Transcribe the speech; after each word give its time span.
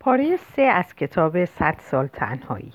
پاره 0.00 0.36
سه 0.36 0.62
از 0.62 0.94
کتاب 0.94 1.44
صد 1.44 1.74
سال 1.78 2.06
تنهایی. 2.06 2.72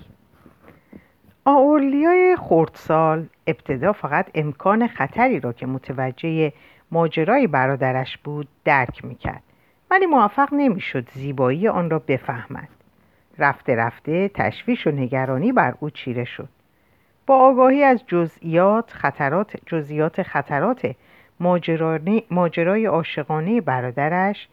آورلیای 1.44 2.36
خردسال 2.36 3.26
ابتدا 3.46 3.92
فقط 3.92 4.30
امکان 4.34 4.86
خطری 4.88 5.40
را 5.40 5.52
که 5.52 5.66
متوجه 5.66 6.52
ماجرای 6.90 7.46
برادرش 7.46 8.18
بود 8.18 8.48
درک 8.64 9.04
می‌کرد 9.04 9.42
ولی 9.90 10.06
موفق 10.06 10.54
نمی‌شد 10.54 11.10
زیبایی 11.10 11.68
آن 11.68 11.90
را 11.90 11.98
بفهمد. 11.98 12.68
رفته 13.38 13.74
رفته 13.74 14.28
تشویش 14.28 14.86
و 14.86 14.90
نگرانی 14.90 15.52
بر 15.52 15.74
او 15.80 15.90
چیره 15.90 16.24
شد. 16.24 16.48
با 17.26 17.36
آگاهی 17.38 17.82
از 17.82 18.02
جزئیات 18.06 18.90
خطرات 18.90 19.56
جزئیات 19.66 20.22
خطرات 20.22 20.96
ماجرای 22.30 22.86
عاشقانه 22.86 23.60
برادرش 23.60 24.48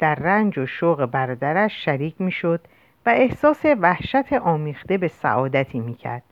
در 0.00 0.14
رنج 0.14 0.58
و 0.58 0.66
شوق 0.66 1.06
برادرش 1.06 1.84
شریک 1.84 2.20
می‌شد 2.20 2.60
و 3.06 3.10
احساس 3.10 3.64
وحشت 3.64 4.32
آمیخته 4.32 4.98
به 4.98 5.08
سعادتی 5.08 5.80
می‌کرد. 5.80 6.22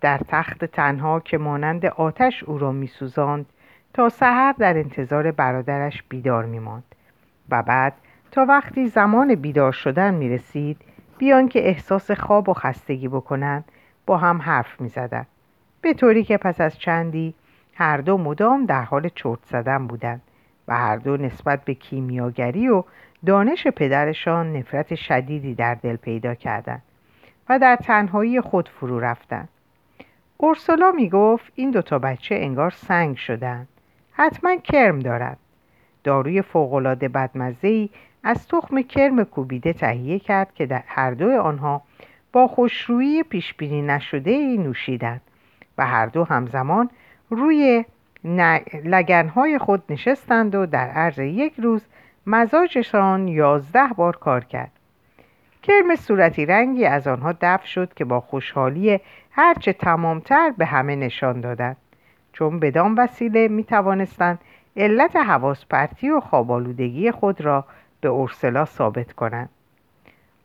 در 0.00 0.20
تخت 0.28 0.64
تنها 0.64 1.20
که 1.20 1.38
مانند 1.38 1.86
آتش 1.86 2.44
او 2.44 2.58
را 2.58 2.72
میسوزاند 2.72 3.46
تا 3.94 4.08
سحر 4.08 4.54
در 4.58 4.76
انتظار 4.78 5.30
برادرش 5.30 6.02
بیدار 6.08 6.44
میماند. 6.44 6.94
و 7.50 7.62
بعد 7.62 7.92
تا 8.30 8.44
وقتی 8.44 8.86
زمان 8.86 9.34
بیدار 9.34 9.72
شدن 9.72 10.14
می‌رسید 10.14 10.80
بیان 11.18 11.48
که 11.48 11.68
احساس 11.68 12.10
خواب 12.10 12.48
و 12.48 12.52
خستگی 12.52 13.08
بکنند 13.08 13.64
با 14.06 14.16
هم 14.16 14.42
حرف 14.42 14.80
می‌زدند. 14.80 15.26
به 15.80 15.94
طوری 15.94 16.24
که 16.24 16.36
پس 16.36 16.60
از 16.60 16.78
چندی 16.78 17.34
هر 17.74 17.96
دو 17.96 18.18
مدام 18.18 18.66
در 18.66 18.82
حال 18.82 19.08
چرت 19.08 19.38
زدن 19.44 19.86
بودند. 19.86 20.22
و 20.70 20.76
هر 20.76 20.96
دو 20.96 21.16
نسبت 21.16 21.64
به 21.64 21.74
کیمیاگری 21.74 22.68
و 22.68 22.84
دانش 23.26 23.66
پدرشان 23.66 24.56
نفرت 24.56 24.94
شدیدی 24.94 25.54
در 25.54 25.74
دل 25.74 25.96
پیدا 25.96 26.34
کردند 26.34 26.82
و 27.48 27.58
در 27.58 27.76
تنهایی 27.76 28.40
خود 28.40 28.68
فرو 28.68 29.00
رفتند. 29.00 29.48
اورسولا 30.36 30.92
می 30.92 31.08
گفت 31.08 31.52
این 31.54 31.70
دوتا 31.70 31.98
بچه 31.98 32.34
انگار 32.34 32.70
سنگ 32.70 33.16
شدن 33.16 33.66
حتما 34.12 34.56
کرم 34.56 34.98
دارد. 34.98 35.38
داروی 36.04 36.42
فوقالعاده 36.42 37.08
بدمزهای 37.08 37.90
از 38.22 38.48
تخم 38.48 38.82
کرم 38.82 39.24
کوبیده 39.24 39.72
تهیه 39.72 40.18
کرد 40.18 40.54
که 40.54 40.66
در 40.66 40.82
هر 40.86 41.10
دو 41.10 41.40
آنها 41.40 41.82
با 42.32 42.46
خوشرویی 42.46 43.22
پیشبینی 43.22 43.82
نشده 43.82 44.30
ای 44.30 44.58
نوشیدند 44.58 45.20
و 45.78 45.86
هر 45.86 46.06
دو 46.06 46.24
همزمان 46.24 46.90
روی 47.30 47.84
لگنهای 48.84 49.58
خود 49.58 49.82
نشستند 49.88 50.54
و 50.54 50.66
در 50.66 50.88
عرض 50.88 51.18
یک 51.18 51.54
روز 51.58 51.82
مزاجشان 52.26 53.28
یازده 53.28 53.88
بار 53.96 54.16
کار 54.16 54.44
کرد. 54.44 54.72
کرم 55.62 55.96
صورتی 55.96 56.46
رنگی 56.46 56.84
از 56.84 57.06
آنها 57.06 57.34
دفع 57.40 57.66
شد 57.66 57.94
که 57.94 58.04
با 58.04 58.20
خوشحالی 58.20 59.00
هرچه 59.30 59.72
تمامتر 59.72 60.52
به 60.58 60.66
همه 60.66 60.96
نشان 60.96 61.40
دادند. 61.40 61.76
چون 62.32 62.60
بدان 62.60 62.94
وسیله 62.94 63.48
می 63.48 63.64
توانستند 63.64 64.38
علت 64.76 65.16
حواس 65.16 65.64
پرتی 65.66 66.10
و 66.10 66.20
خوابالودگی 66.20 67.10
خود 67.10 67.40
را 67.40 67.64
به 68.00 68.08
اورسلا 68.08 68.64
ثابت 68.64 69.12
کنند. 69.12 69.48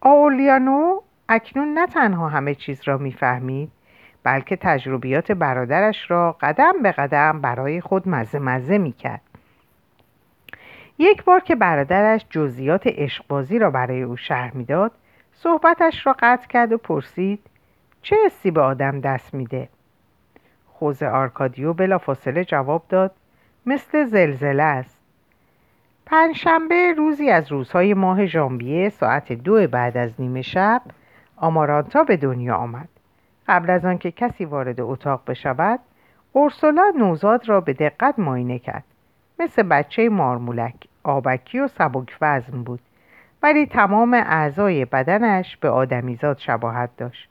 آولیانو 0.01 0.99
اکنون 1.29 1.73
نه 1.73 1.87
تنها 1.87 2.29
همه 2.29 2.55
چیز 2.55 2.81
را 2.85 2.97
می‌فهمید 2.97 3.71
بلکه 4.25 4.55
تجربیات 4.55 5.31
برادرش 5.31 6.11
را 6.11 6.37
قدم 6.41 6.73
به 6.83 6.91
قدم 6.91 7.41
برای 7.41 7.81
خود 7.81 8.09
مزه 8.09 8.39
مزه 8.39 8.77
می 8.77 8.91
کرد. 8.91 9.21
یک 10.97 11.23
بار 11.23 11.39
که 11.39 11.55
برادرش 11.55 12.25
جزئیات 12.29 12.87
عشقبازی 12.87 13.59
را 13.59 13.71
برای 13.71 14.01
او 14.01 14.17
شرح 14.17 14.57
می‌داد 14.57 14.91
صحبتش 15.33 16.07
را 16.07 16.15
قطع 16.19 16.47
کرد 16.47 16.71
و 16.71 16.77
پرسید 16.77 17.39
چه 18.01 18.15
حسی 18.25 18.51
به 18.51 18.61
آدم 18.61 18.99
دست 18.99 19.33
میده؟ 19.33 19.69
خوز 20.73 21.03
آرکادیو 21.03 21.73
بلافاصله 21.73 22.45
جواب 22.45 22.83
داد 22.89 23.11
مثل 23.65 24.05
زلزله 24.05 24.63
است. 24.63 25.01
پنجشنبه 26.05 26.93
روزی 26.97 27.29
از 27.29 27.51
روزهای 27.51 27.93
ماه 27.93 28.25
ژانویه 28.25 28.89
ساعت 28.89 29.31
دو 29.31 29.67
بعد 29.67 29.97
از 29.97 30.11
نیمه 30.19 30.41
شب 30.41 30.81
آمارانتا 31.37 32.03
به 32.03 32.17
دنیا 32.17 32.55
آمد. 32.55 32.89
قبل 33.47 33.69
از 33.69 33.85
آنکه 33.85 34.11
کسی 34.11 34.45
وارد 34.45 34.81
اتاق 34.81 35.21
بشود 35.27 35.79
اورسولا 36.31 36.93
نوزاد 36.97 37.49
را 37.49 37.61
به 37.61 37.73
دقت 37.73 38.19
معاینه 38.19 38.59
کرد. 38.59 38.83
مثل 39.39 39.63
بچه 39.63 40.09
مارمولک 40.09 40.75
آبکی 41.03 41.59
و 41.59 41.67
سبک 41.67 42.17
وزن 42.21 42.63
بود 42.63 42.79
ولی 43.43 43.65
تمام 43.65 44.13
اعضای 44.13 44.85
بدنش 44.85 45.57
به 45.57 45.69
آدمیزاد 45.69 46.37
شباهت 46.37 46.89
داشت. 46.97 47.29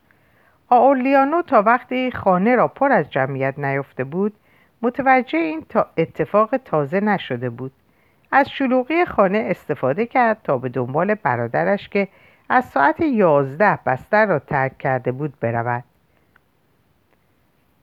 آورلیانو 0.68 1.42
تا 1.42 1.62
وقتی 1.62 2.10
خانه 2.10 2.56
را 2.56 2.68
پر 2.68 2.92
از 2.92 3.10
جمعیت 3.10 3.58
نیفته 3.58 4.04
بود 4.04 4.32
متوجه 4.82 5.38
این 5.38 5.64
اتفاق 5.96 6.56
تازه 6.56 7.00
نشده 7.00 7.50
بود. 7.50 7.72
از 8.32 8.50
شلوغی 8.50 9.04
خانه 9.04 9.38
استفاده 9.50 10.06
کرد 10.06 10.40
تا 10.44 10.58
به 10.58 10.68
دنبال 10.68 11.14
برادرش 11.14 11.88
که 11.88 12.08
از 12.48 12.64
ساعت 12.64 13.00
یازده 13.00 13.78
بستر 13.86 14.26
را 14.26 14.38
ترک 14.38 14.78
کرده 14.78 15.12
بود 15.12 15.34
برود. 15.40 15.84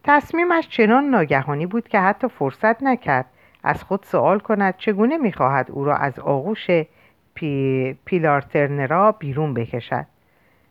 تصمیمش 0.04 0.68
چنان 0.70 1.10
ناگهانی 1.10 1.66
بود 1.66 1.88
که 1.88 2.00
حتی 2.00 2.28
فرصت 2.28 2.84
نکرد 2.84 3.26
از 3.64 3.84
خود 3.84 4.04
سوال 4.04 4.40
کند 4.40 4.78
چگونه 4.78 5.18
می‌خواهد 5.18 5.72
او 5.72 5.86
را 5.86 5.96
از 5.96 6.20
آغوش 6.20 6.68
پی... 7.34 7.98
پیلارترنرا 8.06 9.12
بیرون 9.12 9.54
بکشد. 9.54 10.06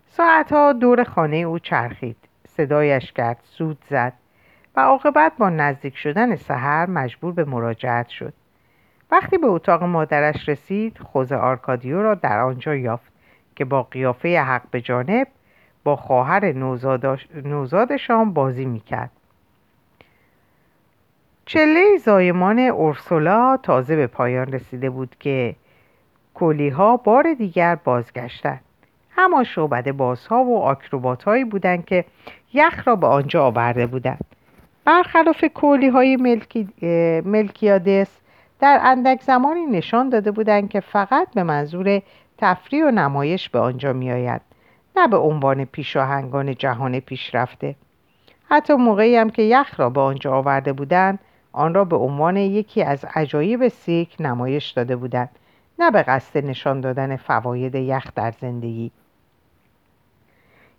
ساعتها 0.07 0.73
دور 0.73 1.05
خانه 1.05 1.37
او 1.37 1.59
چرخید. 1.59 2.17
صدایش 2.49 3.13
کرد 3.13 3.39
سود 3.43 3.79
زد 3.91 4.13
و 4.77 4.81
عاقبت 4.81 5.33
با 5.39 5.51
نزدیک 5.51 5.97
شدن 5.97 6.37
سحر 6.37 6.91
مجبور 6.91 7.33
به 7.33 7.45
مراجعت 7.45 8.09
شد. 8.09 8.33
وقتی 9.11 9.39
به 9.39 9.47
اتاق 9.47 9.83
مادرش 9.83 10.49
رسید 10.49 10.99
خوز 10.99 11.33
آرکادیو 11.33 12.03
را 12.03 12.15
در 12.15 12.41
آنجا 12.41 12.75
یافت 12.75 13.13
که 13.57 13.65
با 13.65 13.83
قیافه 13.83 14.41
حق 14.41 14.63
به 14.71 14.81
جانب 14.81 15.27
با 15.85 15.97
خواهر 15.97 16.53
نوزادشان 17.45 18.33
بازی 18.33 18.65
می‌کرد. 18.65 19.11
چله 21.53 21.97
زایمان 21.97 22.59
اورسولا 22.59 23.59
تازه 23.63 23.97
به 23.97 24.07
پایان 24.07 24.53
رسیده 24.53 24.91
بود 24.91 25.17
که 25.21 25.55
کلیها 26.35 26.97
بار 26.97 27.35
دیگر 27.35 27.75
بازگشتند. 27.75 28.61
همان 29.11 29.45
شعبده 29.45 29.93
بازها 29.93 30.45
و 30.45 30.59
آکروبات 30.63 31.23
هایی 31.23 31.45
بودند 31.45 31.85
که 31.85 32.05
یخ 32.53 32.89
را 32.89 32.97
به 32.97 33.07
آنجا 33.07 33.45
آورده 33.45 33.87
بودند. 33.87 34.25
برخلاف 34.85 35.45
کولی 35.45 35.89
های 35.89 36.17
ملکی، 36.17 36.69
ملکیادس 37.25 38.21
در 38.61 38.81
اندک 38.83 39.23
زمانی 39.23 39.67
نشان 39.67 40.09
داده 40.09 40.31
بودند 40.31 40.69
که 40.69 40.81
فقط 40.81 41.29
به 41.35 41.43
منظور 41.43 42.03
تفریح 42.39 42.85
و 42.85 42.91
نمایش 42.91 43.49
به 43.49 43.59
آنجا 43.59 43.93
می 43.93 44.13
آید 44.13 44.41
نه 44.97 45.09
به 45.09 45.17
عنوان 45.17 45.65
پیشاهنگان 45.65 46.55
جهان 46.55 47.01
پیشرفته. 47.01 47.75
حتی 48.49 48.75
موقعی 48.75 49.17
هم 49.17 49.31
که 49.31 49.43
یخ 49.43 49.81
را 49.81 49.91
به 49.91 50.01
آنجا 50.01 50.33
آورده 50.33 50.73
بودند 50.73 51.19
آن 51.53 51.75
را 51.75 51.85
به 51.85 51.97
عنوان 51.97 52.37
یکی 52.37 52.83
از 52.83 53.05
عجایب 53.05 53.69
سیک 53.69 54.17
نمایش 54.21 54.71
داده 54.71 54.97
بودند 54.97 55.31
نه 55.79 55.91
به 55.91 56.03
قصد 56.03 56.47
نشان 56.47 56.81
دادن 56.81 57.17
فواید 57.17 57.75
یخ 57.75 58.07
در 58.15 58.31
زندگی. 58.41 58.91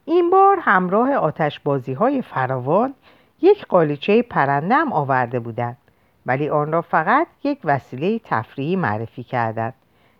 این 0.05 0.29
بار 0.29 0.57
همراه 0.61 1.13
آتشبازی 1.13 1.93
های 1.93 2.21
فراوان 2.21 2.93
یک 3.41 3.65
قالیچه 3.65 4.21
پرنده 4.21 4.75
هم 4.75 4.93
آورده 4.93 5.39
بودند 5.39 5.77
ولی 6.25 6.49
آن 6.49 6.71
را 6.71 6.81
فقط 6.81 7.27
یک 7.43 7.59
وسیله 7.63 8.19
تفریحی 8.23 8.75
معرفی 8.75 9.23
کردند 9.23 9.73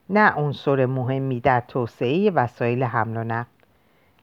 نه 0.09 0.31
عنصر 0.31 0.85
مهمی 0.85 1.39
در 1.39 1.59
توسعه 1.59 2.31
وسایل 2.31 2.83
حمل 2.83 3.17
و 3.17 3.23
نقل. 3.23 3.49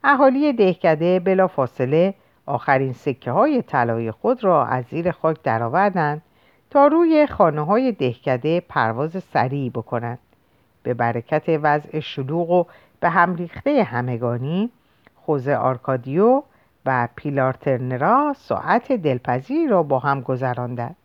اهالی 0.04 0.52
دهکده 0.52 1.20
بلا 1.20 1.46
فاصله 1.48 2.14
آخرین 2.48 2.92
سکه 2.92 3.30
های 3.30 3.62
طلای 3.62 4.10
خود 4.10 4.44
را 4.44 4.66
از 4.66 4.84
زیر 4.84 5.10
خاک 5.10 5.42
درآوردند 5.42 6.22
تا 6.70 6.86
روی 6.86 7.26
خانه 7.26 7.60
های 7.60 7.92
دهکده 7.92 8.60
پرواز 8.60 9.24
سریعی 9.32 9.70
بکنند. 9.70 10.18
به 10.82 10.94
برکت 10.94 11.44
وضع 11.62 12.00
شلوغ 12.00 12.50
و 12.50 12.64
به 13.00 13.08
هم 13.08 13.34
ریخته 13.34 13.82
همگانی 13.82 14.70
خوزه 15.14 15.54
آرکادیو 15.54 16.42
و 16.86 17.08
پیلارترنرا 17.16 18.34
ساعت 18.36 18.92
دلپذیری 18.92 19.66
را 19.66 19.82
با 19.82 19.98
هم 19.98 20.20
گذراندند. 20.20 20.96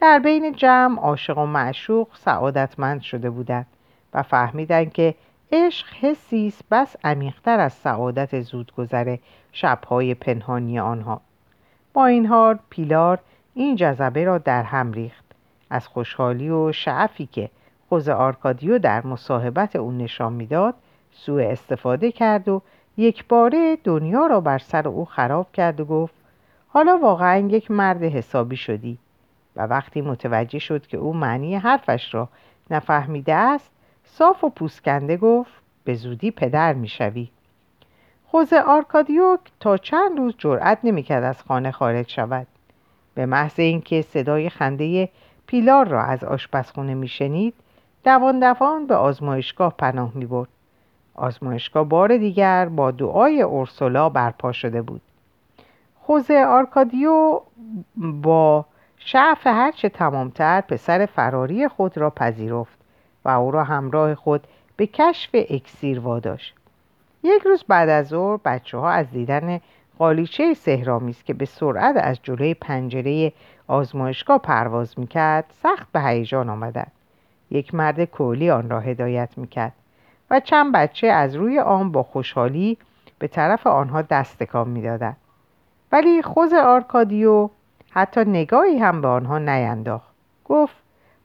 در 0.00 0.18
بین 0.18 0.52
جمع 0.52 1.00
عاشق 1.00 1.38
و 1.38 1.46
معشوق 1.46 2.08
سعادتمند 2.14 3.00
شده 3.00 3.30
بودند 3.30 3.66
و 4.14 4.22
فهمیدند 4.22 4.92
که 4.92 5.14
عشق 5.52 5.86
حسی 6.00 6.46
است 6.46 6.64
بس 6.70 6.96
عمیقتر 7.04 7.60
از 7.60 7.72
سعادت 7.72 8.40
زودگذر 8.40 9.16
شبهای 9.52 10.14
پنهانی 10.14 10.78
آنها. 10.78 11.20
با 11.92 12.06
این 12.06 12.26
حال 12.26 12.58
پیلار 12.70 13.18
این 13.54 13.76
جذبه 13.76 14.24
را 14.24 14.38
در 14.38 14.62
هم 14.62 14.92
ریخت. 14.92 15.24
از 15.70 15.88
خوشحالی 15.88 16.50
و 16.50 16.72
شعفی 16.72 17.26
که 17.26 17.50
خوز 17.88 18.08
آرکادیو 18.08 18.78
در 18.78 19.06
مصاحبت 19.06 19.76
او 19.76 19.92
نشان 19.92 20.32
می‌داد 20.32 20.74
سوء 21.12 21.50
استفاده 21.50 22.12
کرد 22.12 22.48
و 22.48 22.62
یک 22.96 23.26
باره 23.28 23.76
دنیا 23.84 24.26
را 24.26 24.40
بر 24.40 24.58
سر 24.58 24.88
او 24.88 25.04
خراب 25.04 25.52
کرد 25.52 25.80
و 25.80 25.84
گفت 25.84 26.14
حالا 26.68 26.98
واقعا 27.02 27.38
یک 27.38 27.70
مرد 27.70 28.02
حسابی 28.02 28.56
شدی. 28.56 28.98
و 29.56 29.66
وقتی 29.66 30.00
متوجه 30.00 30.58
شد 30.58 30.86
که 30.86 30.96
او 30.96 31.14
معنی 31.14 31.56
حرفش 31.56 32.14
را 32.14 32.28
نفهمیده 32.70 33.34
است 33.34 33.70
صاف 34.04 34.44
و 34.44 34.48
پوسکنده 34.48 35.16
گفت 35.16 35.52
به 35.84 35.94
زودی 35.94 36.30
پدر 36.30 36.72
می‌شوی. 36.72 37.30
خوزه 38.26 38.60
آرکادیو 38.60 39.38
تا 39.60 39.76
چند 39.76 40.18
روز 40.18 40.34
جرأت 40.38 40.78
نمی‌کرد 40.84 41.24
از 41.24 41.42
خانه 41.42 41.70
خارج 41.70 42.08
شود. 42.08 42.46
به 43.14 43.26
محض 43.26 43.60
اینکه 43.60 44.02
صدای 44.02 44.50
خنده 44.50 45.08
پیلار 45.46 45.88
را 45.88 46.02
از 46.02 46.24
آشپزخانه 46.24 46.94
میشنید 46.94 47.54
دوان 48.04 48.38
دوان 48.40 48.86
به 48.86 48.94
آزمایشگاه 48.94 49.74
پناه 49.78 50.12
می‌برد. 50.14 50.48
آزمایشگاه 51.14 51.84
بار 51.84 52.16
دیگر 52.16 52.68
با 52.68 52.90
دعای 52.90 53.42
اورسولا 53.42 54.08
برپا 54.08 54.52
شده 54.52 54.82
بود. 54.82 55.00
خوزه 56.00 56.44
آرکادیو 56.44 57.40
با 57.96 58.66
شعف 58.96 59.46
هرچه 59.46 59.88
تمامتر 59.88 60.60
پسر 60.60 61.06
فراری 61.06 61.68
خود 61.68 61.98
را 61.98 62.10
پذیرفت. 62.10 62.83
و 63.24 63.28
او 63.28 63.50
را 63.50 63.64
همراه 63.64 64.14
خود 64.14 64.46
به 64.76 64.86
کشف 64.86 65.30
اکسیر 65.34 66.00
واداشت. 66.00 66.54
یک 67.22 67.42
روز 67.42 67.64
بعد 67.68 67.88
از 67.88 68.08
ظهر 68.08 68.40
بچه 68.44 68.78
ها 68.78 68.90
از 68.90 69.10
دیدن 69.10 69.60
قالیچه 69.98 70.54
سهرامیز 70.54 71.22
که 71.22 71.34
به 71.34 71.44
سرعت 71.44 71.96
از 71.96 72.18
جلوی 72.22 72.54
پنجره 72.54 73.32
آزمایشگاه 73.66 74.38
پرواز 74.38 74.98
می‌کرد 74.98 75.44
سخت 75.62 75.92
به 75.92 76.00
هیجان 76.02 76.50
آمدند. 76.50 76.92
یک 77.50 77.74
مرد 77.74 78.04
کولی 78.04 78.50
آن 78.50 78.70
را 78.70 78.80
هدایت 78.80 79.38
می‌کرد 79.38 79.72
و 80.30 80.40
چند 80.40 80.72
بچه 80.72 81.06
از 81.06 81.34
روی 81.34 81.58
آن 81.58 81.92
با 81.92 82.02
خوشحالی 82.02 82.78
به 83.18 83.28
طرف 83.28 83.66
آنها 83.66 84.02
دست 84.02 84.38
تکان 84.38 84.68
می‌دادند. 84.68 85.16
ولی 85.92 86.22
خوز 86.22 86.52
آرکادیو 86.52 87.48
حتی 87.90 88.20
نگاهی 88.20 88.78
هم 88.78 89.00
به 89.00 89.08
آنها 89.08 89.38
نینداخت. 89.38 90.14
گفت 90.44 90.83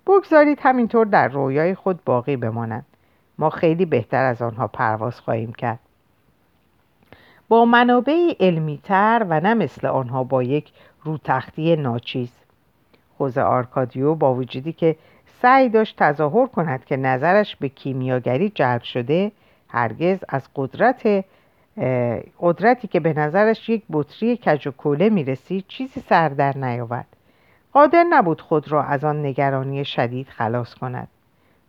بگذارید 0.09 0.59
همینطور 0.61 1.06
در 1.06 1.27
رویای 1.27 1.75
خود 1.75 2.03
باقی 2.06 2.38
بمانند. 2.38 2.85
ما 3.38 3.50
خیلی 3.50 3.85
بهتر 3.85 4.23
از 4.25 4.41
آنها 4.41 4.67
پرواز 4.67 5.19
خواهیم 5.19 5.53
کرد. 5.53 5.79
با 7.47 7.65
منابعی 7.65 8.35
علمیتر 8.39 9.25
و 9.29 9.39
نه 9.39 9.53
مثل 9.53 9.88
آنها 9.88 10.23
با 10.23 10.44
یک 10.44 10.71
روتختی 11.03 11.75
ناچیز. 11.75 12.31
خوز 13.17 13.38
آرکادیو 13.38 14.15
با 14.15 14.35
وجودی 14.35 14.73
که 14.73 14.95
سعی 15.41 15.69
داشت 15.69 15.95
تظاهر 15.97 16.47
کند 16.47 16.85
که 16.85 16.97
نظرش 16.97 17.56
به 17.56 17.69
کیمیاگری 17.69 18.50
جلب 18.50 18.81
شده 18.83 19.31
هرگز 19.67 20.23
از 20.29 20.50
قدرت 20.56 21.25
قدرتی 22.39 22.88
که 22.88 23.00
به 23.00 23.13
نظرش 23.13 23.69
یک 23.69 23.83
بطری 23.91 24.38
کج 24.38 24.67
و 24.67 24.71
کوله 24.71 25.09
می 25.09 25.23
رسید 25.23 25.65
چیزی 25.67 26.00
سر 26.00 26.29
در 26.29 26.57
نیاورد. 26.57 27.19
قادر 27.80 28.04
نبود 28.04 28.42
خود 28.42 28.72
را 28.72 28.84
از 28.84 29.04
آن 29.04 29.26
نگرانی 29.26 29.86
شدید 29.86 30.30
خلاص 30.30 30.76
کند. 30.76 31.08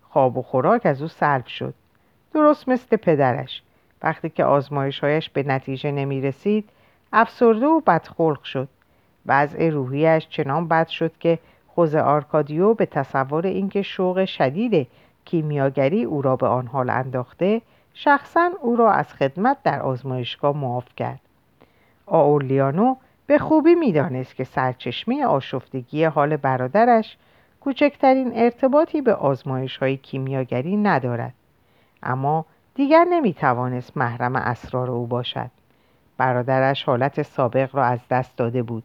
خواب 0.02 0.36
و 0.36 0.42
خوراک 0.42 0.86
از 0.86 1.02
او 1.02 1.08
سلب 1.08 1.46
شد. 1.46 1.74
درست 2.34 2.68
مثل 2.68 2.96
پدرش. 2.96 3.62
وقتی 4.02 4.28
که 4.28 4.44
آزمایشهایش 4.44 5.30
به 5.30 5.42
نتیجه 5.42 5.90
نمی 5.90 6.20
رسید 6.20 6.68
افسرده 7.12 7.66
و 7.66 7.80
بدخلق 7.80 8.42
شد. 8.42 8.68
وضع 9.26 9.68
روحیش 9.68 10.28
چنان 10.28 10.68
بد 10.68 10.88
شد 10.88 11.12
که 11.20 11.38
خوز 11.68 11.94
آرکادیو 11.94 12.74
به 12.74 12.86
تصور 12.86 13.46
اینکه 13.46 13.82
شوق 13.82 14.24
شدید 14.24 14.88
کیمیاگری 15.24 16.04
او 16.04 16.22
را 16.22 16.36
به 16.36 16.46
آن 16.46 16.66
حال 16.66 16.90
انداخته 16.90 17.62
شخصا 17.94 18.50
او 18.60 18.76
را 18.76 18.92
از 18.92 19.12
خدمت 19.12 19.56
در 19.64 19.82
آزمایشگاه 19.82 20.56
معاف 20.56 20.86
کرد. 20.96 21.20
آورلیانو 22.06 22.94
به 23.30 23.38
خوبی 23.38 23.74
می‌دانست 23.74 24.36
که 24.36 24.44
سرچشمه 24.44 25.24
آشفتگی 25.24 26.04
حال 26.04 26.36
برادرش 26.36 27.16
کوچکترین 27.60 28.32
ارتباطی 28.34 29.00
به 29.00 29.14
آزمایش 29.14 29.76
های 29.76 29.96
کیمیاگری 29.96 30.76
ندارد. 30.76 31.34
اما 32.02 32.46
دیگر 32.74 33.04
نمی‌توانست 33.10 33.96
محرم 33.96 34.36
اسرار 34.36 34.90
او 34.90 35.06
باشد. 35.06 35.50
برادرش 36.16 36.84
حالت 36.84 37.22
سابق 37.22 37.76
را 37.76 37.84
از 37.84 37.98
دست 38.10 38.36
داده 38.36 38.62
بود. 38.62 38.84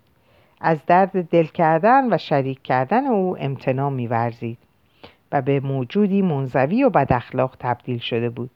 از 0.62 0.78
درد 0.88 1.30
دل 1.30 1.46
کردن 1.46 2.14
و 2.14 2.18
شریک 2.18 2.62
کردن 2.64 3.08
او 3.08 3.38
امتناع 3.40 3.90
میورزید 3.90 4.58
و 5.32 5.42
به 5.42 5.60
موجودی 5.60 6.22
منزوی 6.22 6.84
و 6.84 6.90
بداخلاق 6.90 7.56
تبدیل 7.60 8.00
شده 8.00 8.30
بود. 8.30 8.52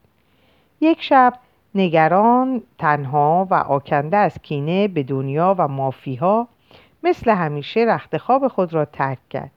یک 0.80 1.02
شب 1.02 1.34
نگران 1.74 2.62
تنها 2.78 3.48
و 3.50 3.54
آکنده 3.54 4.16
از 4.16 4.38
کینه 4.42 4.88
به 4.88 5.02
دنیا 5.02 5.54
و 5.58 5.68
مافیها 5.68 6.48
مثل 7.02 7.30
همیشه 7.30 7.80
رخت 7.80 8.16
خواب 8.16 8.48
خود 8.48 8.74
را 8.74 8.84
ترک 8.84 9.18
کرد. 9.30 9.50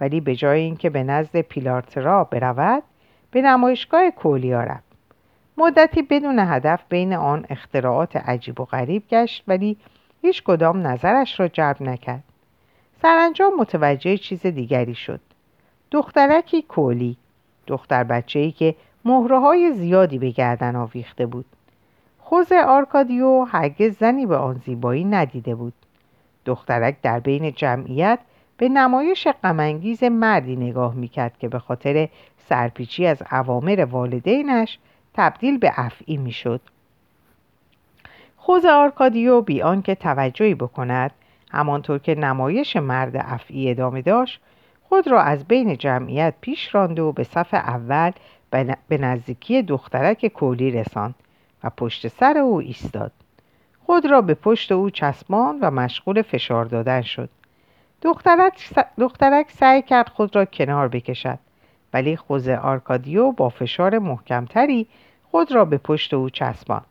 ولی 0.00 0.20
به 0.20 0.34
جای 0.36 0.60
اینکه 0.60 0.90
به 0.90 1.02
نزد 1.02 1.40
پیلارترا 1.40 2.24
برود 2.24 2.82
به 3.30 3.42
نمایشگاه 3.42 4.10
کولیا 4.10 4.62
رفت. 4.62 4.86
مدتی 5.56 6.02
بدون 6.02 6.38
هدف 6.38 6.80
بین 6.88 7.12
آن 7.12 7.46
اختراعات 7.50 8.16
عجیب 8.16 8.60
و 8.60 8.64
غریب 8.64 9.08
گشت 9.08 9.44
ولی 9.48 9.76
هیچ 10.22 10.42
کدام 10.42 10.86
نظرش 10.86 11.40
را 11.40 11.48
جلب 11.48 11.82
نکرد. 11.82 12.24
سرانجام 13.02 13.52
متوجه 13.58 14.16
چیز 14.16 14.46
دیگری 14.46 14.94
شد. 14.94 15.20
دخترکی 15.90 16.62
کولی 16.62 17.16
دختر 17.66 18.04
بچه 18.04 18.38
ای 18.38 18.52
که 18.52 18.74
مهره 19.06 19.38
های 19.38 19.72
زیادی 19.72 20.18
به 20.18 20.30
گردن 20.30 20.76
آویخته 20.76 21.26
بود. 21.26 21.44
خوز 22.18 22.52
آرکادیو 22.52 23.44
هرگز 23.44 23.98
زنی 23.98 24.26
به 24.26 24.36
آن 24.36 24.62
زیبایی 24.66 25.04
ندیده 25.04 25.54
بود. 25.54 25.72
دخترک 26.44 26.96
در 27.02 27.20
بین 27.20 27.52
جمعیت 27.52 28.18
به 28.56 28.68
نمایش 28.68 29.28
غمانگیز 29.42 30.04
مردی 30.04 30.56
نگاه 30.56 30.94
می‌کرد 30.94 31.38
که 31.38 31.48
به 31.48 31.58
خاطر 31.58 32.08
سرپیچی 32.48 33.06
از 33.06 33.22
اوامر 33.32 33.86
والدینش 33.90 34.78
تبدیل 35.14 35.58
به 35.58 35.72
افعی 35.74 36.16
می‌شد. 36.16 36.60
خوز 38.36 38.64
آرکادیو 38.64 39.40
بی 39.40 39.62
آنکه 39.62 39.94
توجهی 39.94 40.54
بکند 40.54 41.10
همانطور 41.50 41.98
که 41.98 42.14
نمایش 42.14 42.76
مرد 42.76 43.16
افعی 43.16 43.70
ادامه 43.70 44.02
داشت 44.02 44.40
خود 44.88 45.08
را 45.08 45.22
از 45.22 45.44
بین 45.44 45.76
جمعیت 45.76 46.34
پیش 46.40 46.74
راند 46.74 46.98
و 46.98 47.12
به 47.12 47.24
صف 47.24 47.54
اول 47.54 48.10
به 48.88 48.98
نزدیکی 48.98 49.62
دخترک 49.62 50.26
کولی 50.26 50.70
رساند 50.70 51.14
و 51.64 51.70
پشت 51.70 52.08
سر 52.08 52.38
او 52.38 52.58
ایستاد. 52.58 53.12
خود 53.86 54.06
را 54.06 54.20
به 54.20 54.34
پشت 54.34 54.72
او 54.72 54.90
چسبان 54.90 55.58
و 55.60 55.70
مشغول 55.70 56.22
فشار 56.22 56.64
دادن 56.64 57.02
شد. 57.02 57.28
دخترک, 58.98 59.50
سعی 59.50 59.82
کرد 59.82 60.08
خود 60.08 60.36
را 60.36 60.44
کنار 60.44 60.88
بکشد 60.88 61.38
ولی 61.92 62.16
خوز 62.16 62.48
آرکادیو 62.48 63.32
با 63.32 63.48
فشار 63.48 63.98
محکمتری 63.98 64.86
خود 65.30 65.52
را 65.52 65.64
به 65.64 65.78
پشت 65.78 66.14
او 66.14 66.30
چسبان 66.30 66.82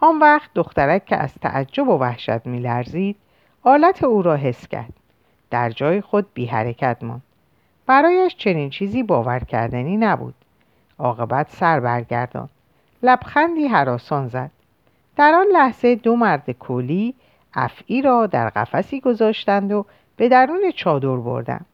آن 0.00 0.18
وقت 0.18 0.50
دخترک 0.54 1.06
که 1.06 1.16
از 1.16 1.34
تعجب 1.34 1.88
و 1.88 1.98
وحشت 1.98 2.46
میلرزید 2.46 3.16
آلت 3.62 4.04
او 4.04 4.22
را 4.22 4.36
حس 4.36 4.68
کرد. 4.68 4.92
در 5.50 5.70
جای 5.70 6.00
خود 6.00 6.26
بی 6.34 6.46
حرکت 6.46 6.96
ماند. 7.02 7.22
برایش 7.86 8.36
چنین 8.36 8.70
چیزی 8.70 9.02
باور 9.02 9.38
کردنی 9.38 9.96
نبود. 9.96 10.34
عاقبت 10.98 11.50
سر 11.50 11.80
برگردان. 11.80 12.48
لبخندی 13.02 13.66
حراسان 13.66 14.28
زد. 14.28 14.50
در 15.16 15.34
آن 15.34 15.46
لحظه 15.52 15.94
دو 15.94 16.16
مرد 16.16 16.50
کولی 16.50 17.14
افعی 17.54 18.02
را 18.02 18.26
در 18.26 18.48
قفسی 18.48 19.00
گذاشتند 19.00 19.72
و 19.72 19.86
به 20.16 20.28
درون 20.28 20.70
چادر 20.76 21.16
بردند. 21.16 21.66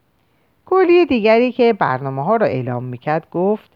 کولی 0.65 1.05
دیگری 1.05 1.51
که 1.51 1.73
برنامه 1.73 2.23
ها 2.23 2.35
را 2.35 2.45
اعلام 2.45 2.83
می‌کرد 2.83 3.27
گفت 3.31 3.71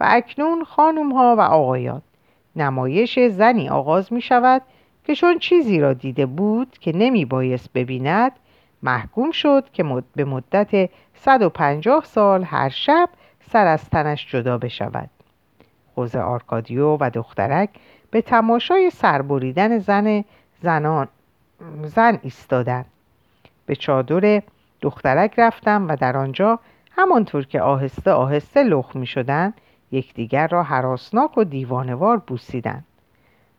و 0.00 0.06
اکنون 0.08 0.64
خانم 0.64 1.12
ها 1.12 1.36
و 1.38 1.40
آقایان 1.40 2.02
نمایش 2.56 3.18
زنی 3.18 3.68
آغاز 3.68 4.12
می 4.12 4.20
شود 4.20 4.62
که 5.04 5.14
چون 5.14 5.38
چیزی 5.38 5.80
را 5.80 5.92
دیده 5.92 6.26
بود 6.26 6.78
که 6.80 6.96
نمی 6.96 7.24
بایست 7.24 7.72
ببیند 7.72 8.32
محکوم 8.82 9.30
شد 9.30 9.64
که 9.72 10.02
به 10.16 10.24
مدت 10.24 10.90
150 11.14 12.04
سال 12.04 12.44
هر 12.44 12.68
شب 12.68 13.08
سر 13.52 13.66
از 13.66 13.90
تنش 13.90 14.26
جدا 14.32 14.58
بشود. 14.58 15.10
خوز 15.94 16.16
آرکادیو 16.16 16.96
و 17.00 17.10
دخترک 17.14 17.68
به 18.10 18.22
تماشای 18.22 18.90
سربریدن 18.90 19.78
زن 19.78 20.24
زنان 20.62 21.08
زن 21.84 22.18
ایستادند. 22.22 22.86
به 23.66 23.76
چادر 23.76 24.42
دخترک 24.80 25.34
رفتم 25.38 25.88
و 25.88 25.96
در 25.96 26.16
آنجا 26.16 26.58
همانطور 26.90 27.46
که 27.46 27.60
آهسته 27.60 28.10
آهسته 28.10 28.62
لخ 28.62 28.96
می 28.96 29.06
شدن 29.06 29.52
یکدیگر 29.92 30.48
را 30.48 30.62
حراسناک 30.62 31.38
و 31.38 31.44
دیوانوار 31.44 32.16
بوسیدند. 32.16 32.84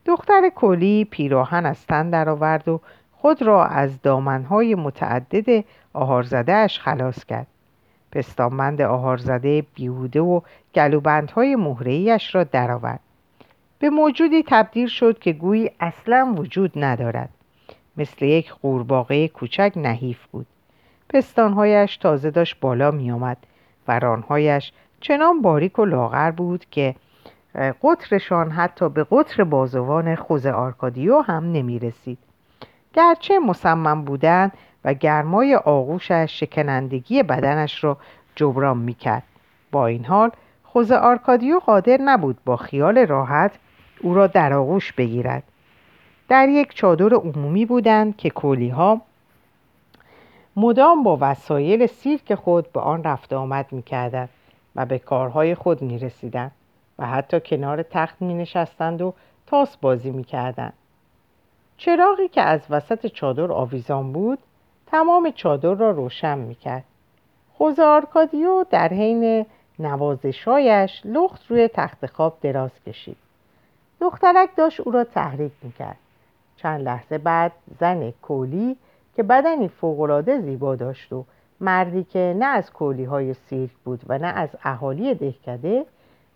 دختر 0.05 0.49
کلی 0.55 1.05
پیراهن 1.05 1.65
از 1.65 1.85
تن 1.85 2.09
درآورد 2.09 2.67
و 2.67 2.81
خود 3.11 3.41
را 3.41 3.65
از 3.65 4.01
دامنهای 4.01 4.75
متعدد 4.75 5.65
آهارزدهاش 5.93 6.79
خلاص 6.79 7.25
کرد. 7.25 7.47
پستانبند 8.11 8.81
آهارزده 8.81 9.65
بیهوده 9.75 10.21
و 10.21 10.41
گلوبندهای 10.75 11.55
مهرهیش 11.55 12.35
را 12.35 12.43
درآورد. 12.43 12.99
به 13.79 13.89
موجودی 13.89 14.43
تبدیل 14.47 14.87
شد 14.87 15.19
که 15.19 15.33
گویی 15.33 15.71
اصلا 15.79 16.33
وجود 16.37 16.71
ندارد. 16.75 17.29
مثل 17.97 18.25
یک 18.25 18.51
قورباغه 18.51 19.27
کوچک 19.27 19.73
نحیف 19.75 20.25
بود. 20.31 20.47
پستانهایش 21.09 21.97
تازه 21.97 22.31
داشت 22.31 22.59
بالا 22.61 22.91
می 22.91 23.11
آمد 23.11 23.37
و 23.87 23.99
رانهایش 23.99 24.71
چنان 25.01 25.41
باریک 25.41 25.79
و 25.79 25.85
لاغر 25.85 26.31
بود 26.31 26.65
که 26.71 26.95
قطرشان 27.83 28.51
حتی 28.51 28.89
به 28.89 29.03
قطر 29.11 29.43
بازوان 29.43 30.15
خوز 30.15 30.45
آرکادیو 30.45 31.21
هم 31.21 31.51
نمی 31.51 31.79
رسید. 31.79 32.17
گرچه 32.93 33.39
مصمم 33.39 34.03
بودند 34.05 34.51
و 34.85 34.93
گرمای 34.93 35.55
آغوشش 35.55 36.39
شکنندگی 36.39 37.23
بدنش 37.23 37.83
را 37.83 37.97
جبران 38.35 38.77
می 38.77 38.93
کرد. 38.93 39.23
با 39.71 39.87
این 39.87 40.05
حال 40.05 40.31
خوز 40.63 40.91
آرکادیو 40.91 41.59
قادر 41.59 41.97
نبود 42.01 42.37
با 42.45 42.57
خیال 42.57 42.97
راحت 42.97 43.51
او 44.01 44.13
را 44.13 44.27
در 44.27 44.53
آغوش 44.53 44.93
بگیرد. 44.93 45.43
در 46.29 46.49
یک 46.49 46.75
چادر 46.75 47.13
عمومی 47.13 47.65
بودند 47.65 48.17
که 48.17 48.29
کولی 48.29 48.69
ها 48.69 49.01
مدام 50.55 51.03
با 51.03 51.17
وسایل 51.21 51.87
سیرک 51.87 52.35
خود 52.35 52.71
به 52.71 52.79
آن 52.79 53.03
رفت 53.03 53.33
آمد 53.33 53.65
می 53.71 53.83
و 54.75 54.85
به 54.85 54.99
کارهای 54.99 55.55
خود 55.55 55.81
می 55.81 55.99
رسیدن 55.99 56.51
و 56.99 57.05
حتی 57.05 57.39
کنار 57.45 57.83
تخت 57.83 58.21
می 58.21 58.33
نشستند 58.33 59.01
و 59.01 59.13
تاس 59.47 59.77
بازی 59.77 60.11
می 60.11 60.23
کردن. 60.23 60.73
چراغی 61.77 62.27
که 62.27 62.41
از 62.41 62.61
وسط 62.69 63.07
چادر 63.07 63.51
آویزان 63.51 64.11
بود 64.11 64.39
تمام 64.91 65.31
چادر 65.31 65.73
را 65.73 65.91
روشن 65.91 66.37
می 66.37 66.55
کرد. 66.55 66.83
خوز 67.53 67.79
آرکادیو 67.79 68.65
در 68.69 68.87
حین 68.87 69.45
نوازشایش 69.79 71.01
لخت 71.05 71.51
روی 71.51 71.67
تخت 71.67 72.05
خواب 72.05 72.37
دراز 72.41 72.71
کشید. 72.87 73.17
دخترک 74.01 74.55
داشت 74.55 74.79
او 74.79 74.91
را 74.91 75.03
تحریک 75.03 75.51
می 75.61 75.71
کرد. 75.71 75.97
چند 76.55 76.81
لحظه 76.81 77.17
بعد 77.17 77.51
زن 77.79 78.11
کولی 78.11 78.77
که 79.15 79.23
بدنی 79.23 79.67
فوقالعاده 79.67 80.41
زیبا 80.41 80.75
داشت 80.75 81.13
و 81.13 81.25
مردی 81.61 82.03
که 82.03 82.35
نه 82.39 82.45
از 82.45 82.71
کولی 82.71 83.03
های 83.03 83.33
سیرک 83.33 83.71
بود 83.85 84.01
و 84.07 84.17
نه 84.17 84.27
از 84.27 84.49
اهالی 84.63 85.13
دهکده 85.13 85.85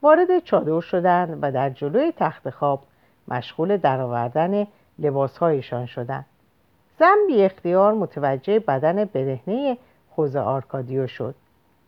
وارد 0.02 0.40
چادر 0.40 0.80
شدند 0.80 1.40
و 1.42 1.52
در 1.52 1.70
جلوی 1.70 2.14
تخت 2.18 2.50
خواب 2.50 2.84
مشغول 3.28 3.78
درآوردن 3.78 4.68
لباسهایشان 5.00 5.86
شدند 5.86 6.26
زن 7.00 7.18
بی 7.28 7.44
اختیار 7.44 7.94
متوجه 7.94 8.60
بدن 8.60 9.06
برهنه 9.06 9.78
خوز 10.10 10.36
آرکادیو 10.36 11.08
شد. 11.08 11.36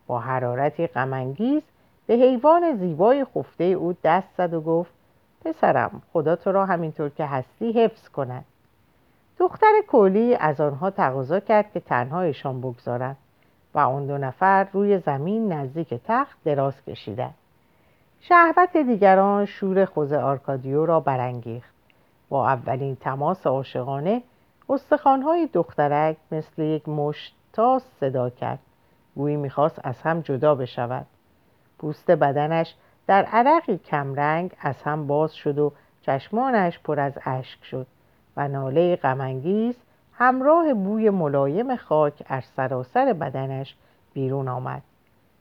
با 0.08 0.20
حرارتی 0.20 0.88
غمانگیز 0.88 1.64
به 2.08 2.14
حیوان 2.14 2.76
زیبای 2.76 3.26
خفته 3.26 3.64
او 3.64 3.96
دست 4.04 4.28
زد 4.38 4.54
و 4.54 4.62
گفت 4.62 4.92
پسرم 5.46 6.02
خدا 6.14 6.36
تو 6.36 6.52
را 6.52 6.66
همینطور 6.66 7.10
که 7.10 7.26
هستی 7.26 7.72
حفظ 7.72 8.10
کند. 8.10 8.46
دختر 9.40 9.72
کولی 9.88 10.36
از 10.36 10.62
آنها 10.62 10.90
تقاضا 10.90 11.40
کرد 11.40 11.72
که 11.72 11.80
تنهایشان 11.80 12.62
بگذارند 12.62 13.18
و 13.76 13.80
آن 13.80 14.06
دو 14.06 14.18
نفر 14.18 14.68
روی 14.74 15.00
زمین 15.00 15.54
نزدیک 15.54 15.94
تخت 16.06 16.38
دراز 16.44 16.86
کشیدند. 16.86 17.34
شهوت 18.22 18.78
دیگران 18.78 19.46
شور 19.46 19.86
خوز 19.86 20.14
آرکادیو 20.14 20.86
را 20.86 21.00
برانگیخت. 21.00 21.74
با 22.30 22.48
اولین 22.50 22.96
تماس 22.96 23.48
عاشقانه 23.48 24.22
استخوانهای 24.70 25.48
دخترک 25.54 26.18
مثل 26.32 26.62
یک 26.62 26.90
مشت 26.90 27.38
صدا 28.00 28.30
کرد. 28.30 28.60
گویی 29.16 29.36
می‌خواست 29.36 29.80
از 29.84 30.02
هم 30.02 30.22
جدا 30.22 30.56
بشود. 30.56 31.06
پوست 31.78 32.12
بدنش 32.12 32.76
در 33.08 33.26
عرقی 33.26 33.78
کمرنگ 33.78 34.52
از 34.60 34.84
هم 34.84 35.08
باز 35.08 35.34
شد 35.36 35.58
و 35.58 35.72
چشمانش 36.02 36.80
پر 36.80 37.00
از 37.00 37.20
اشک 37.26 37.64
شد 37.64 37.88
و 38.38 38.48
ناله 38.48 38.96
غمانگیز 38.96 39.76
همراه 40.14 40.74
بوی 40.74 41.10
ملایم 41.10 41.76
خاک 41.76 42.24
از 42.28 42.44
سراسر 42.44 43.14
بدنش 43.14 43.76
بیرون 44.14 44.48
آمد. 44.48 44.82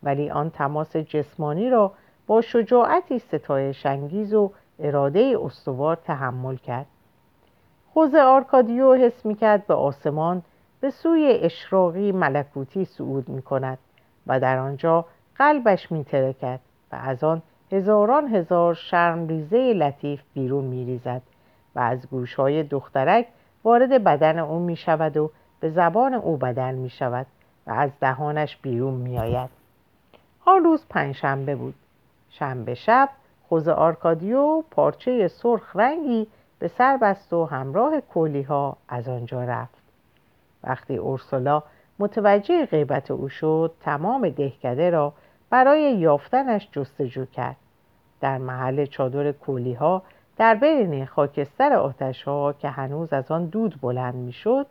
ولی 0.02 0.30
آن 0.30 0.50
تماس 0.50 0.96
جسمانی 0.96 1.70
را 1.70 1.92
با 2.26 2.40
شجاعتی 2.40 3.18
ستایش 3.18 3.86
انگیز 3.86 4.34
و 4.34 4.52
اراده 4.78 5.38
استوار 5.42 5.96
تحمل 5.96 6.56
کرد. 6.56 6.86
خوز 7.96 8.14
آرکادیو 8.14 8.94
حس 8.94 9.26
می‌کرد 9.26 9.66
به 9.66 9.74
آسمان 9.74 10.42
به 10.80 10.90
سوی 10.90 11.38
اشراقی 11.42 12.12
ملکوتی 12.12 12.84
صعود 12.84 13.28
می 13.28 13.42
کند 13.42 13.78
و 14.26 14.40
در 14.40 14.58
آنجا 14.58 15.04
قلبش 15.36 15.92
می 15.92 16.06
و 16.42 16.58
از 16.90 17.24
آن 17.24 17.42
هزاران 17.72 18.28
هزار 18.28 18.74
شرم 18.74 19.28
ریزه 19.28 19.72
لطیف 19.72 20.20
بیرون 20.34 20.64
می 20.64 20.84
ریزد 20.84 21.22
و 21.74 21.80
از 21.80 22.08
گوشهای 22.10 22.62
دخترک 22.62 23.26
وارد 23.64 24.04
بدن 24.04 24.38
او 24.38 24.58
می 24.58 24.76
شود 24.76 25.16
و 25.16 25.30
به 25.60 25.70
زبان 25.70 26.14
او 26.14 26.36
بدل 26.36 26.74
می 26.74 26.90
شود 26.90 27.26
و 27.66 27.70
از 27.70 27.90
دهانش 28.00 28.56
بیرون 28.56 28.94
می 28.94 29.18
آید. 29.18 29.50
آن 30.44 30.64
روز 30.64 30.86
پنجشنبه 30.88 31.56
بود. 31.56 31.74
شنبه 32.30 32.74
شب 32.74 33.08
خوز 33.48 33.68
آرکادیو 33.68 34.62
پارچه 34.70 35.28
سرخ 35.28 35.76
رنگی 35.76 36.28
به 36.58 36.68
سر 36.68 36.96
بست 36.96 37.32
و 37.32 37.44
همراه 37.44 38.00
کولی 38.00 38.42
ها 38.42 38.76
از 38.88 39.08
آنجا 39.08 39.44
رفت. 39.44 39.82
وقتی 40.64 40.96
اورسولا 40.96 41.62
متوجه 41.98 42.66
غیبت 42.66 43.10
او 43.10 43.28
شد 43.28 43.72
تمام 43.80 44.28
دهکده 44.28 44.90
را 44.90 45.12
برای 45.50 45.96
یافتنش 45.96 46.68
جستجو 46.72 47.24
کرد. 47.24 47.56
در 48.20 48.38
محل 48.38 48.86
چادر 48.86 49.32
کولی 49.32 49.74
ها 49.74 50.02
در 50.36 50.54
بین 50.54 51.06
خاکستر 51.06 51.72
آتش 51.72 52.22
ها 52.22 52.52
که 52.52 52.68
هنوز 52.68 53.12
از 53.12 53.30
آن 53.30 53.46
دود 53.46 53.80
بلند 53.80 54.14
می‌شد 54.14 54.66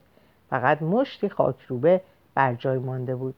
فقط 0.50 0.82
مشتی 0.82 1.30
خاکروبه 1.30 2.02
بر 2.36 2.54
جای 2.54 2.78
مانده 2.78 3.16
بود 3.16 3.36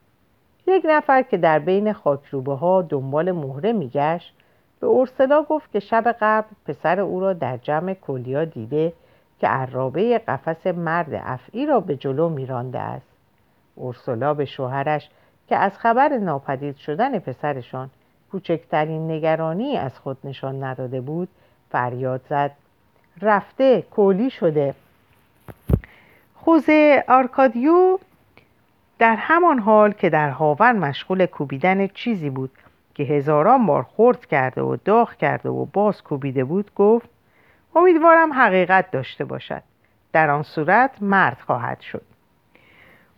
یک 0.67 0.85
نفر 0.89 1.21
که 1.21 1.37
در 1.37 1.59
بین 1.59 1.93
خاکروبه 1.93 2.53
ها 2.53 2.81
دنبال 2.81 3.31
مهره 3.31 3.73
میگشت 3.73 4.33
به 4.79 4.87
اورسلا 4.87 5.43
گفت 5.43 5.71
که 5.71 5.79
شب 5.79 6.15
قبل 6.21 6.47
پسر 6.65 6.99
او 6.99 7.19
را 7.19 7.33
در 7.33 7.57
جمع 7.57 7.93
کلیا 7.93 8.45
دیده 8.45 8.93
که 9.39 9.47
عرابه 9.47 10.17
قفس 10.17 10.67
مرد 10.67 11.21
افعی 11.23 11.65
را 11.65 11.79
به 11.79 11.95
جلو 11.95 12.29
میرانده 12.29 12.79
است. 12.79 13.07
اورسلا 13.75 14.33
به 14.33 14.45
شوهرش 14.45 15.09
که 15.49 15.55
از 15.55 15.77
خبر 15.77 16.17
ناپدید 16.17 16.77
شدن 16.77 17.19
پسرشان 17.19 17.89
کوچکترین 18.31 19.11
نگرانی 19.11 19.77
از 19.77 19.99
خود 19.99 20.17
نشان 20.23 20.63
نداده 20.63 21.01
بود 21.01 21.27
فریاد 21.71 22.21
زد. 22.29 22.51
رفته 23.21 23.81
کولی 23.81 24.29
شده. 24.29 24.75
خوزه 26.35 27.03
آرکادیو 27.07 27.99
در 28.99 29.15
همان 29.15 29.59
حال 29.59 29.91
که 29.91 30.09
در 30.09 30.29
هاون 30.29 30.71
مشغول 30.71 31.25
کوبیدن 31.25 31.87
چیزی 31.87 32.29
بود 32.29 32.51
که 32.97 33.03
هزاران 33.03 33.65
بار 33.65 33.83
خورد 33.83 34.25
کرده 34.25 34.61
و 34.61 34.77
داغ 34.85 35.15
کرده 35.15 35.49
و 35.49 35.65
باز 35.65 36.03
کوبیده 36.03 36.43
بود 36.43 36.71
گفت 36.75 37.09
امیدوارم 37.75 38.33
حقیقت 38.33 38.91
داشته 38.91 39.25
باشد. 39.25 39.63
در 40.13 40.29
آن 40.29 40.43
صورت 40.43 40.91
مرد 41.01 41.37
خواهد 41.45 41.81
شد. 41.81 42.01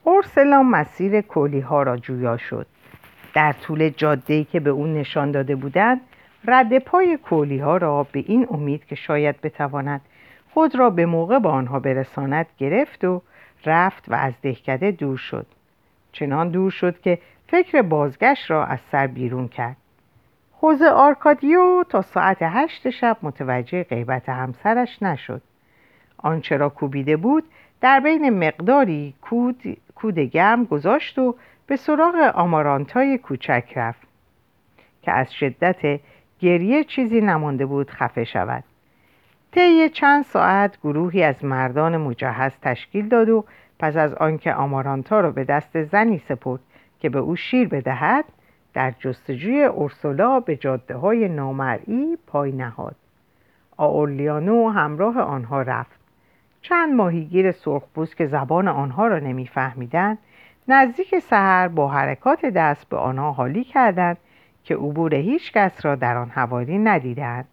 اورسلا 0.03 0.63
مسیر 0.63 1.21
کولی 1.21 1.59
ها 1.59 1.83
را 1.83 1.97
جویا 1.97 2.37
شد. 2.37 2.67
در 3.33 3.53
طول 3.53 3.89
جاده 3.89 4.43
که 4.43 4.59
به 4.59 4.69
او 4.69 4.87
نشان 4.87 5.31
داده 5.31 5.55
بودند 5.55 6.01
رد 6.45 6.79
پای 6.79 7.17
کولی 7.17 7.59
ها 7.59 7.77
را 7.77 8.07
به 8.11 8.23
این 8.27 8.47
امید 8.51 8.85
که 8.85 8.95
شاید 8.95 9.41
بتواند 9.41 10.01
خود 10.53 10.75
را 10.75 10.89
به 10.89 11.05
موقع 11.05 11.39
با 11.39 11.51
آنها 11.51 11.79
برساند 11.79 12.45
گرفت 12.57 13.03
و 13.03 13.21
رفت 13.65 14.09
و 14.09 14.13
از 14.13 14.33
دهکده 14.41 14.91
دور 14.91 15.17
شد. 15.17 15.45
چنان 16.11 16.49
دور 16.49 16.71
شد 16.71 17.01
که 17.01 17.19
فکر 17.51 17.81
بازگشت 17.81 18.51
را 18.51 18.65
از 18.65 18.79
سر 18.91 19.07
بیرون 19.07 19.47
کرد. 19.47 19.77
خوز 20.51 20.81
آرکادیو 20.81 21.83
تا 21.89 22.01
ساعت 22.01 22.37
هشت 22.41 22.89
شب 22.89 23.17
متوجه 23.21 23.83
غیبت 23.83 24.29
همسرش 24.29 25.03
نشد. 25.03 25.41
آنچه 26.17 26.57
را 26.57 26.69
کوبیده 26.69 27.17
بود 27.17 27.43
در 27.81 27.99
بین 27.99 28.29
مقداری 28.29 29.13
کود, 29.21 29.77
کود 29.95 30.19
گرم 30.19 30.65
گذاشت 30.65 31.19
و 31.19 31.35
به 31.67 31.75
سراغ 31.75 32.15
آمارانتای 32.35 33.17
کوچک 33.17 33.73
رفت 33.75 34.07
که 35.01 35.11
از 35.11 35.33
شدت 35.33 35.99
گریه 36.39 36.83
چیزی 36.83 37.21
نمانده 37.21 37.65
بود 37.65 37.89
خفه 37.89 38.23
شود. 38.23 38.63
طی 39.51 39.89
چند 39.89 40.23
ساعت 40.23 40.77
گروهی 40.83 41.23
از 41.23 41.45
مردان 41.45 41.97
مجهز 41.97 42.51
تشکیل 42.61 43.07
داد 43.07 43.29
و 43.29 43.45
پس 43.79 43.97
از 43.97 44.13
آنکه 44.13 44.53
آمارانتا 44.53 45.19
را 45.19 45.31
به 45.31 45.43
دست 45.43 45.83
زنی 45.83 46.17
سپرد 46.17 46.61
که 46.99 47.09
به 47.09 47.19
او 47.19 47.35
شیر 47.35 47.67
بدهد 47.67 48.25
در 48.73 48.93
جستجوی 48.99 49.63
اورسولا 49.63 50.39
به 50.39 50.55
جاده 50.55 50.95
های 50.95 51.29
نامرئی 51.29 52.17
پای 52.27 52.51
نهاد. 52.51 52.95
آورلیانو 53.77 54.69
همراه 54.69 55.19
آنها 55.19 55.61
رفت. 55.61 55.99
چند 56.61 56.93
ماهیگیر 56.93 57.51
سرخپوست 57.51 58.17
که 58.17 58.27
زبان 58.27 58.67
آنها 58.67 59.07
را 59.07 59.19
نمیفهمیدند 59.19 60.17
نزدیک 60.67 61.19
سحر 61.19 61.67
با 61.67 61.87
حرکات 61.87 62.45
دست 62.45 62.89
به 62.89 62.97
آنها 62.97 63.31
حالی 63.31 63.63
کردند 63.63 64.17
که 64.63 64.75
عبور 64.75 65.15
هیچ 65.15 65.51
کس 65.53 65.85
را 65.85 65.95
در 65.95 66.17
آن 66.17 66.29
حوالی 66.29 66.77
ندیدند. 66.77 67.45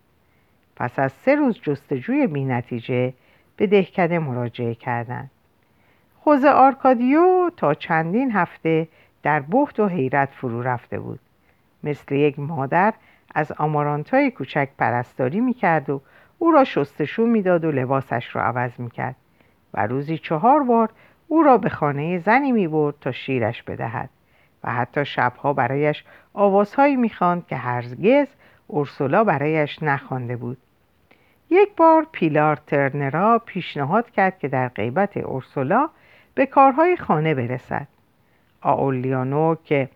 پس 0.76 0.98
از 0.98 1.12
سه 1.12 1.34
روز 1.34 1.60
جستجوی 1.62 2.26
بینتیجه 2.26 3.12
به 3.56 3.66
دهکده 3.66 4.18
مراجعه 4.18 4.74
کردند. 4.74 5.30
خوزه 6.18 6.48
آرکادیو 6.48 7.50
تا 7.56 7.74
چندین 7.74 8.32
هفته 8.32 8.88
در 9.26 9.40
بحت 9.40 9.80
و 9.80 9.88
حیرت 9.88 10.28
فرو 10.28 10.62
رفته 10.62 10.98
بود. 10.98 11.20
مثل 11.84 12.14
یک 12.14 12.38
مادر 12.38 12.94
از 13.34 13.52
آمارانتای 13.52 14.30
کوچک 14.30 14.68
پرستاری 14.78 15.40
می‌کرد 15.40 15.90
و 15.90 16.00
او 16.38 16.50
را 16.50 16.64
شستشو 16.64 17.26
می‌داد 17.26 17.64
و 17.64 17.72
لباسش 17.72 18.36
را 18.36 18.42
عوض 18.42 18.80
می‌کرد 18.80 19.16
و 19.74 19.86
روزی 19.86 20.18
چهار 20.18 20.62
بار 20.62 20.90
او 21.28 21.42
را 21.42 21.58
به 21.58 21.68
خانه 21.68 22.18
زنی 22.18 22.52
می‌برد 22.52 22.94
تا 23.00 23.12
شیرش 23.12 23.62
بدهد 23.62 24.10
و 24.64 24.72
حتی 24.72 25.04
شبها 25.04 25.52
برایش 25.52 26.04
آوازهایی 26.34 26.96
می‌خواند 26.96 27.46
که 27.46 27.56
هرگز 27.56 28.26
اورسولا 28.66 29.24
برایش 29.24 29.82
نخوانده 29.82 30.36
بود. 30.36 30.58
یک 31.50 31.68
بار 31.76 32.06
پیلار 32.12 32.56
ترنرا 32.56 33.38
پیشنهاد 33.38 34.10
کرد 34.10 34.38
که 34.38 34.48
در 34.48 34.68
غیبت 34.68 35.16
اورسولا 35.16 35.88
به 36.34 36.46
کارهای 36.46 36.96
خانه 36.96 37.34
برسد. 37.34 37.86
آولیانو 38.72 39.54
که 39.64 39.88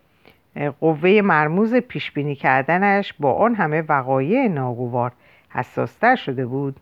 قوه 0.79 1.21
مرموز 1.23 1.75
پیشبینی 1.75 2.35
کردنش 2.35 3.13
با 3.19 3.33
آن 3.33 3.55
همه 3.55 3.81
وقایع 3.81 4.47
ناگوار 4.47 5.11
حساستر 5.49 6.15
شده 6.15 6.45
بود. 6.45 6.79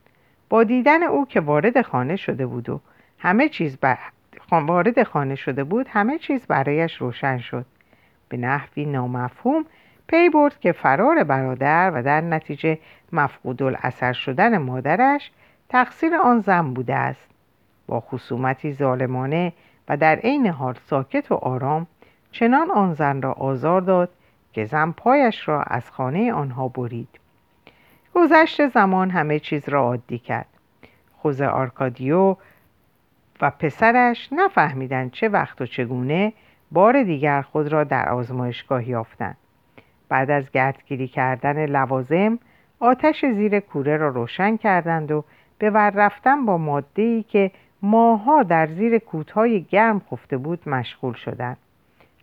با 0.50 0.63
دیدن 0.63 1.03
او 1.03 1.25
که 1.25 1.39
وارد 1.39 1.81
خانه 1.81 2.15
شده 2.15 2.46
بود 2.46 2.69
و 2.69 2.79
همه 3.19 3.50
چیز 3.50 3.77
بر... 3.77 3.98
وارد 4.51 5.03
خانه 5.03 5.36
شده 5.36 5.63
بود 5.63 5.88
همه 5.89 6.17
چیز 6.17 6.46
برایش 6.48 6.96
روشن 6.96 7.38
شد. 7.38 7.65
به 8.29 8.38
نحوی 8.38 8.86
نامفهوم 8.86 9.65
پی 10.08 10.29
برد 10.29 10.60
که 10.60 10.72
فرار 10.72 11.24
برادر 11.24 11.91
و 11.96 12.03
در 12.03 12.22
نتیجه 12.22 12.77
مفقود 13.12 13.63
الاثر 13.63 14.13
شدن 14.13 14.58
مادرش 14.58 15.31
تقصیر 15.69 16.15
آن 16.15 16.39
زن 16.39 16.74
بوده 16.74 16.96
است. 16.96 17.29
با 17.88 18.00
خصومتی 18.00 18.74
ظالمانه 18.74 19.53
و 19.89 19.98
در 19.98 20.15
عین 20.15 20.48
حال 20.48 20.75
ساکت 20.86 21.31
و 21.31 21.36
آرام 21.36 21.88
چنان 22.31 22.72
آن 22.72 22.93
زن 22.93 23.22
را 23.22 23.34
آزار 23.34 23.81
داد 23.81 24.10
که 24.53 24.65
زن 24.65 24.91
پایش 24.91 25.48
را 25.48 25.63
از 25.63 25.91
خانه 25.91 26.34
آنها 26.34 26.67
برید. 26.67 27.19
گذشت 28.15 28.67
زمان 28.67 29.10
همه 29.10 29.39
چیز 29.39 29.69
را 29.69 29.81
عادی 29.81 30.19
کرد. 30.19 30.48
خوزه 31.17 31.46
آرکادیو 31.46 32.36
و 33.41 33.50
پسرش 33.50 34.29
نفهمیدند 34.31 35.12
چه 35.12 35.29
وقت 35.29 35.62
و 35.62 35.65
چگونه 35.65 36.34
بار 36.72 37.03
دیگر 37.03 37.41
خود 37.41 37.67
را 37.67 37.84
در 37.84 38.10
آزمایشگاه 38.10 38.89
یافتند. 38.89 39.38
بعد 40.10 40.31
از 40.31 40.51
گردگیری 40.51 41.08
کردن 41.08 41.65
لوازم 41.65 42.39
آتش 42.79 43.25
زیر 43.25 43.60
کوره 43.60 43.98
را 43.98 44.08
روشن 44.10 44.58
کردند 44.58 45.12
و 45.12 45.24
به 45.58 45.69
ور 45.69 45.89
رفتن 45.89 46.46
با 46.46 46.58
ماده 46.58 47.01
ای 47.01 47.24
که 47.24 47.51
ماها 47.82 48.44
در 48.44 48.68
زیر 48.68 48.98
کودهای 48.98 49.64
گرم 49.64 50.02
خفته 50.12 50.38
بود 50.38 50.70
مشغول 50.70 51.14
شدند 51.14 51.58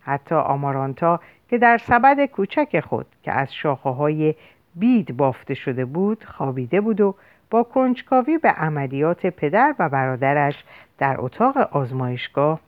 حتی 0.01 0.35
آمارانتا 0.35 1.19
که 1.49 1.57
در 1.57 1.77
سبد 1.77 2.25
کوچک 2.25 2.79
خود 2.79 3.05
که 3.23 3.31
از 3.31 3.53
شاخه 3.53 3.89
های 3.89 4.35
بید 4.75 5.17
بافته 5.17 5.53
شده 5.53 5.85
بود 5.85 6.23
خوابیده 6.23 6.81
بود 6.81 7.01
و 7.01 7.15
با 7.49 7.63
کنجکاوی 7.63 8.37
به 8.37 8.49
عملیات 8.49 9.25
پدر 9.25 9.75
و 9.79 9.89
برادرش 9.89 10.63
در 10.97 11.15
اتاق 11.19 11.57
آزمایشگاه 11.57 12.59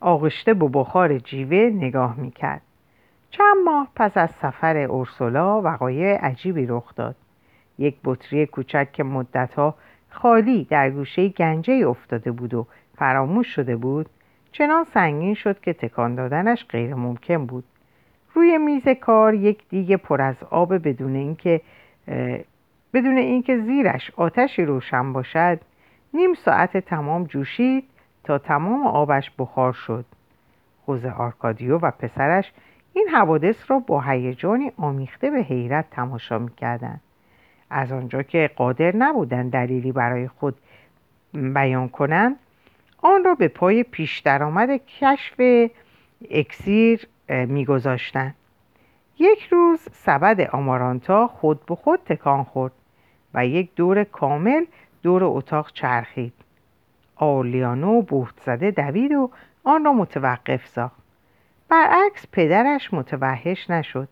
آغشته 0.00 0.54
با 0.54 0.68
بخار 0.68 1.18
جیوه 1.18 1.70
نگاه 1.74 2.16
می‌کرد. 2.16 2.62
چند 3.30 3.56
ماه 3.64 3.88
پس 3.96 4.16
از 4.16 4.30
سفر 4.30 4.76
اورسولا 4.76 5.62
وقایع 5.62 6.16
عجیبی 6.16 6.66
رخ 6.66 6.94
داد. 6.94 7.16
یک 7.78 7.96
بطری 8.04 8.46
کوچک 8.46 8.92
که 8.92 9.04
مدتها 9.04 9.74
خالی 10.10 10.64
در 10.64 10.90
گوشه 10.90 11.28
گنجه 11.28 11.72
افتاده 11.88 12.32
بود 12.32 12.54
و 12.54 12.66
فراموش 12.98 13.46
شده 13.46 13.76
بود. 13.76 14.06
چنان 14.52 14.84
سنگین 14.84 15.34
شد 15.34 15.60
که 15.60 15.72
تکان 15.72 16.14
دادنش 16.14 16.66
غیر 16.68 16.94
ممکن 16.94 17.46
بود. 17.46 17.64
روی 18.34 18.58
میز 18.58 18.88
کار 18.88 19.34
یک 19.34 19.68
دیگ 19.68 19.96
پر 19.96 20.22
از 20.22 20.36
آب 20.50 20.74
بدون 20.88 21.14
اینکه 21.14 21.60
بدون 22.94 23.16
اینکه 23.16 23.58
زیرش 23.58 24.10
آتشی 24.16 24.64
روشن 24.64 25.12
باشد 25.12 25.60
نیم 26.14 26.34
ساعت 26.34 26.76
تمام 26.76 27.24
جوشید 27.24 27.84
تا 28.24 28.38
تمام 28.38 28.86
آبش 28.86 29.30
بخار 29.38 29.72
شد. 29.72 30.04
خوز 30.84 31.04
آرکادیو 31.04 31.78
و 31.78 31.90
پسرش 31.90 32.52
این 32.92 33.08
حوادث 33.08 33.70
را 33.70 33.78
با 33.78 34.00
هیجانی 34.00 34.72
آمیخته 34.76 35.30
به 35.30 35.38
حیرت 35.38 35.90
تماشا 35.90 36.38
می‌کردند. 36.38 37.00
از 37.70 37.92
آنجا 37.92 38.22
که 38.22 38.50
قادر 38.56 38.96
نبودند 38.96 39.52
دلیلی 39.52 39.92
برای 39.92 40.28
خود 40.28 40.56
بیان 41.32 41.88
کنند 41.88 42.36
آن 42.98 43.24
را 43.24 43.34
به 43.34 43.48
پای 43.48 43.82
پیش 43.82 44.18
درآمد 44.18 44.80
کشف 45.00 45.40
اکسیر 46.30 47.08
میگذاشتند. 47.28 48.34
یک 49.18 49.42
روز 49.50 49.88
سبد 49.92 50.40
آمارانتا 50.40 51.26
خود 51.26 51.66
به 51.66 51.74
خود 51.74 52.00
تکان 52.04 52.44
خورد 52.44 52.72
و 53.34 53.46
یک 53.46 53.74
دور 53.74 54.04
کامل 54.04 54.64
دور 55.02 55.24
اتاق 55.24 55.72
چرخید. 55.72 56.32
آلیانو 57.16 58.02
بهت 58.02 58.34
زده 58.44 58.70
دوید 58.70 59.12
و 59.12 59.30
آن 59.64 59.84
را 59.84 59.92
متوقف 59.92 60.66
ساخت. 60.66 61.02
برعکس 61.68 62.26
پدرش 62.32 62.94
متوحش 62.94 63.70
نشد. 63.70 64.08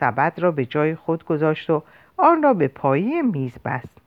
سبد 0.00 0.32
را 0.36 0.50
به 0.50 0.66
جای 0.66 0.94
خود 0.94 1.24
گذاشت 1.24 1.70
و 1.70 1.82
آن 2.22 2.42
را 2.42 2.54
به 2.54 2.68
پایه 2.68 3.22
میز 3.22 3.58
بست. 3.64 3.98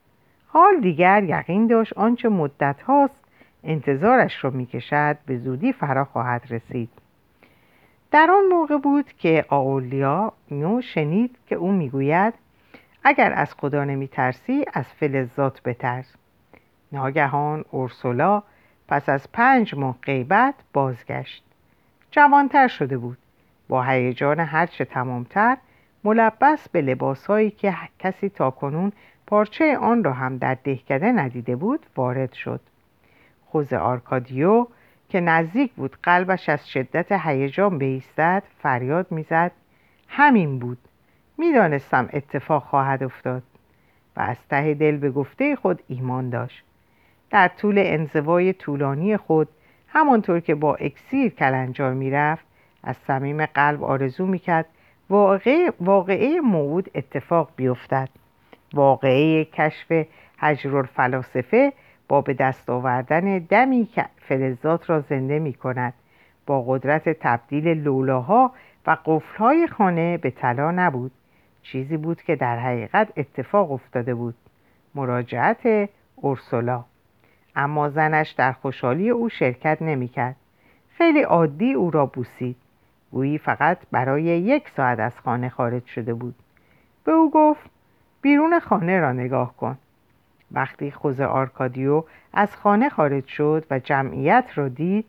حال 0.47 0.80
دیگر 0.82 1.23
یقین 1.23 1.67
داشت 1.67 1.93
آنچه 1.93 2.30
مدت 2.30 2.82
هاست 2.82 3.23
انتظارش 3.63 4.43
را 4.43 4.49
می‌کشد 4.49 5.17
به 5.26 5.38
زودی 5.38 5.73
فرا 5.73 6.06
خواهد 6.06 6.45
رسید. 6.49 6.89
در 8.12 8.32
آن 8.32 8.45
موقع 8.52 8.78
بود 8.78 9.13
که 9.13 9.45
آولیا 9.49 10.34
نو 10.52 10.82
شنید 10.82 11.38
که 11.47 11.56
او 11.56 11.71
می‌گوید 11.71 12.34
اگر 13.04 13.34
از 13.34 13.54
خدا 13.54 13.84
نمیترسی 13.84 14.65
از 14.73 14.86
فلزات 14.86 15.62
بترس. 15.62 16.15
ناگهان 16.91 17.65
اورسولا 17.71 18.43
پس 18.88 19.10
از 19.10 19.32
پنج 19.32 19.76
ماه 19.76 19.97
غیبت 20.04 20.54
بازگشت. 20.73 21.43
جوانتر 22.12 22.67
شده 22.67 22.97
بود. 22.97 23.17
با 23.69 23.84
هیجان 23.84 24.39
هرچه 24.39 24.86
تمامتر 24.86 25.58
ملبس 26.03 26.69
به 26.69 26.81
لباسهایی 26.81 27.51
که 27.51 27.75
کسی 27.99 28.29
تاکنون 28.29 28.91
پارچه 29.27 29.77
آن 29.77 30.03
را 30.03 30.13
هم 30.13 30.37
در 30.37 30.57
دهکده 30.63 31.11
ندیده 31.11 31.55
بود 31.55 31.85
وارد 31.95 32.33
شد. 32.33 32.61
خوز 33.45 33.73
آرکادیو 33.73 34.67
که 35.09 35.21
نزدیک 35.21 35.71
بود 35.73 35.97
قلبش 36.03 36.49
از 36.49 36.69
شدت 36.69 37.11
هیجان 37.11 37.77
بیستد 37.77 38.43
فریاد 38.59 39.11
می‌زد. 39.11 39.51
همین 40.07 40.59
بود. 40.59 40.77
می‌دانستم 41.37 42.09
اتفاق 42.13 42.63
خواهد 42.63 43.03
افتاد. 43.03 43.43
و 44.17 44.21
از 44.21 44.37
ته 44.49 44.73
دل 44.73 44.97
به 44.97 45.11
گفته 45.11 45.55
خود 45.55 45.83
ایمان 45.87 46.29
داشت. 46.29 46.63
در 47.29 47.47
طول 47.47 47.75
انزوای 47.77 48.53
طولانی 48.53 49.17
خود 49.17 49.49
همانطور 49.87 50.39
که 50.39 50.55
با 50.55 50.75
اکسیر 50.75 51.29
کلنجار 51.29 51.93
می‌رفت 51.93 52.45
از 52.83 52.95
صمیم 52.97 53.45
قلب 53.45 53.83
آرزو 53.83 54.25
می‌کرد 54.25 54.65
واقعه, 55.09 56.39
موعود 56.41 56.89
اتفاق 56.95 57.49
بیفتد. 57.55 58.09
واقعه 58.73 59.45
کشف 59.45 60.05
حجر 60.37 60.81
فلاسفه 60.81 61.73
با 62.07 62.21
به 62.21 62.33
دست 62.33 62.69
آوردن 62.69 63.39
دمی 63.39 63.85
که 63.85 64.05
فلزات 64.17 64.89
را 64.89 64.99
زنده 64.99 65.39
می 65.39 65.53
کند 65.53 65.93
با 66.45 66.61
قدرت 66.61 67.09
تبدیل 67.09 67.67
لولاها 67.67 68.51
و 68.87 68.97
قفلهای 69.05 69.67
خانه 69.67 70.17
به 70.17 70.29
طلا 70.29 70.71
نبود. 70.71 71.11
چیزی 71.61 71.97
بود 71.97 72.21
که 72.21 72.35
در 72.35 72.59
حقیقت 72.59 73.13
اتفاق 73.17 73.71
افتاده 73.71 74.15
بود. 74.15 74.35
مراجعت 74.95 75.89
اورسولا. 76.15 76.85
اما 77.55 77.89
زنش 77.89 78.31
در 78.31 78.51
خوشحالی 78.51 79.09
او 79.09 79.29
شرکت 79.29 79.81
نمی‌کرد. 79.81 80.35
خیلی 80.97 81.21
عادی 81.21 81.73
او 81.73 81.91
را 81.91 82.05
بوسید. 82.05 82.55
گویی 83.13 83.38
فقط 83.38 83.78
برای 83.91 84.23
یک 84.23 84.69
ساعت 84.69 84.99
از 84.99 85.19
خانه 85.19 85.49
خارج 85.49 85.86
شده 85.86 86.13
بود. 86.13 86.36
به 87.04 87.12
او 87.12 87.32
گفت 87.32 87.69
بیرون 88.21 88.60
خانه 88.60 88.99
را 88.99 89.12
نگاه 89.12 89.58
کن. 89.58 89.78
وقتی 90.52 90.91
خوز 90.91 91.21
آرکادیو 91.21 92.04
از 92.34 92.56
خانه 92.56 92.89
خارج 92.89 93.26
شد 93.26 93.65
و 93.71 93.80
جمعیت 93.80 94.45
را 94.56 94.67
دید 94.67 95.06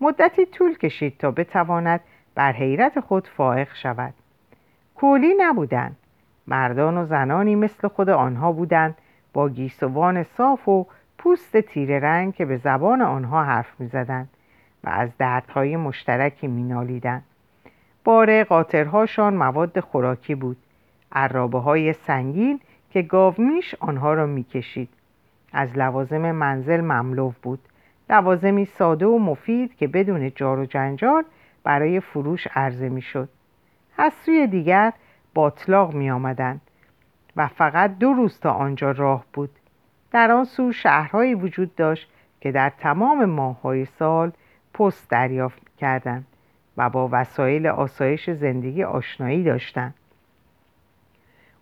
مدتی 0.00 0.46
طول 0.46 0.76
کشید 0.76 1.18
تا 1.18 1.30
بتواند 1.30 2.00
بر 2.34 2.52
حیرت 2.52 3.00
خود 3.00 3.26
فائق 3.26 3.74
شود. 3.74 4.14
کولی 4.94 5.34
نبودند. 5.38 5.96
مردان 6.46 6.98
و 6.98 7.06
زنانی 7.06 7.54
مثل 7.54 7.88
خود 7.88 8.10
آنها 8.10 8.52
بودند 8.52 8.94
با 9.32 9.48
گیسوان 9.48 10.22
صاف 10.22 10.68
و 10.68 10.86
پوست 11.18 11.56
تیره 11.56 11.98
رنگ 11.98 12.34
که 12.34 12.44
به 12.44 12.56
زبان 12.56 13.02
آنها 13.02 13.44
حرف 13.44 13.80
می‌زدند 13.80 14.28
و 14.84 14.88
از 14.88 15.10
دردهای 15.18 15.76
مشترکی 15.76 16.46
مینالیدند. 16.46 17.24
بار 18.08 18.44
قاطرهاشان 18.44 19.34
مواد 19.34 19.80
خوراکی 19.80 20.34
بود. 20.34 20.56
عرابه 21.12 21.58
های 21.58 21.92
سنگین 21.92 22.60
که 22.90 23.02
گاومیش 23.02 23.74
آنها 23.80 24.14
را 24.14 24.26
می‌کشید. 24.26 24.88
از 25.52 25.78
لوازم 25.78 26.32
منزل 26.32 26.80
مملو 26.80 27.32
بود. 27.42 27.58
لوازمی 28.10 28.64
ساده 28.64 29.06
و 29.06 29.18
مفید 29.18 29.76
که 29.76 29.88
بدون 29.88 30.30
جار 30.34 30.58
و 30.58 30.66
جنجال 30.66 31.24
برای 31.64 32.00
فروش 32.00 32.46
عرضه 32.54 32.88
می‌شد. 32.88 33.28
از 33.98 34.12
سوی 34.12 34.46
دیگر 34.46 34.92
باطلاق 35.34 35.94
می 35.94 36.10
آمدن 36.10 36.60
و 37.36 37.46
فقط 37.46 37.98
دو 37.98 38.12
روز 38.12 38.40
تا 38.40 38.50
آنجا 38.50 38.90
راه 38.90 39.24
بود. 39.32 39.50
در 40.10 40.30
آن 40.30 40.44
سو 40.44 40.72
شهرهایی 40.72 41.34
وجود 41.34 41.74
داشت 41.74 42.10
که 42.40 42.52
در 42.52 42.72
تمام 42.78 43.24
ماههای 43.24 43.84
سال 43.84 44.32
پست 44.74 45.10
دریافت 45.10 45.76
کردند. 45.78 46.26
و 46.78 46.90
با 46.90 47.08
وسایل 47.12 47.66
آسایش 47.66 48.30
زندگی 48.30 48.84
آشنایی 48.84 49.44
داشتند. 49.44 49.94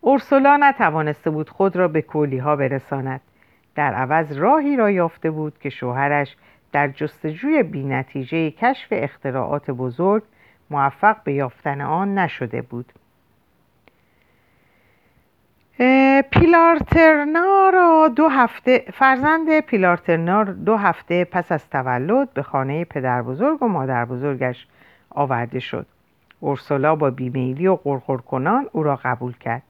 اورسولا 0.00 0.56
نتوانسته 0.56 1.30
بود 1.30 1.50
خود 1.50 1.76
را 1.76 1.88
به 1.88 2.02
کولی 2.02 2.38
ها 2.38 2.56
برساند. 2.56 3.20
در 3.74 3.94
عوض 3.94 4.32
راهی 4.32 4.76
را 4.76 4.90
یافته 4.90 5.30
بود 5.30 5.58
که 5.58 5.70
شوهرش 5.70 6.36
در 6.72 6.88
جستجوی 6.88 7.62
بینتیجه 7.62 8.50
کشف 8.50 8.88
اختراعات 8.90 9.70
بزرگ 9.70 10.22
موفق 10.70 11.16
به 11.24 11.32
یافتن 11.32 11.80
آن 11.80 12.18
نشده 12.18 12.62
بود. 12.62 12.92
پیلارترنا 16.30 17.70
را 17.70 18.08
دو 18.16 18.28
هفته 18.28 18.84
فرزند 18.92 19.60
پیلارترنا 19.60 20.44
دو 20.44 20.76
هفته 20.76 21.24
پس 21.24 21.52
از 21.52 21.70
تولد 21.70 22.32
به 22.34 22.42
خانه 22.42 22.84
پدر 22.84 23.22
بزرگ 23.22 23.62
و 23.62 23.68
مادر 23.68 24.04
بزرگش 24.04 24.66
آورده 25.16 25.58
شد. 25.58 25.86
اورسولا 26.40 26.96
با 26.96 27.10
بیمیلی 27.10 27.66
و 27.66 27.76
غرغر 27.76 28.16
کنان 28.16 28.68
او 28.72 28.82
را 28.82 29.00
قبول 29.04 29.32
کرد. 29.32 29.62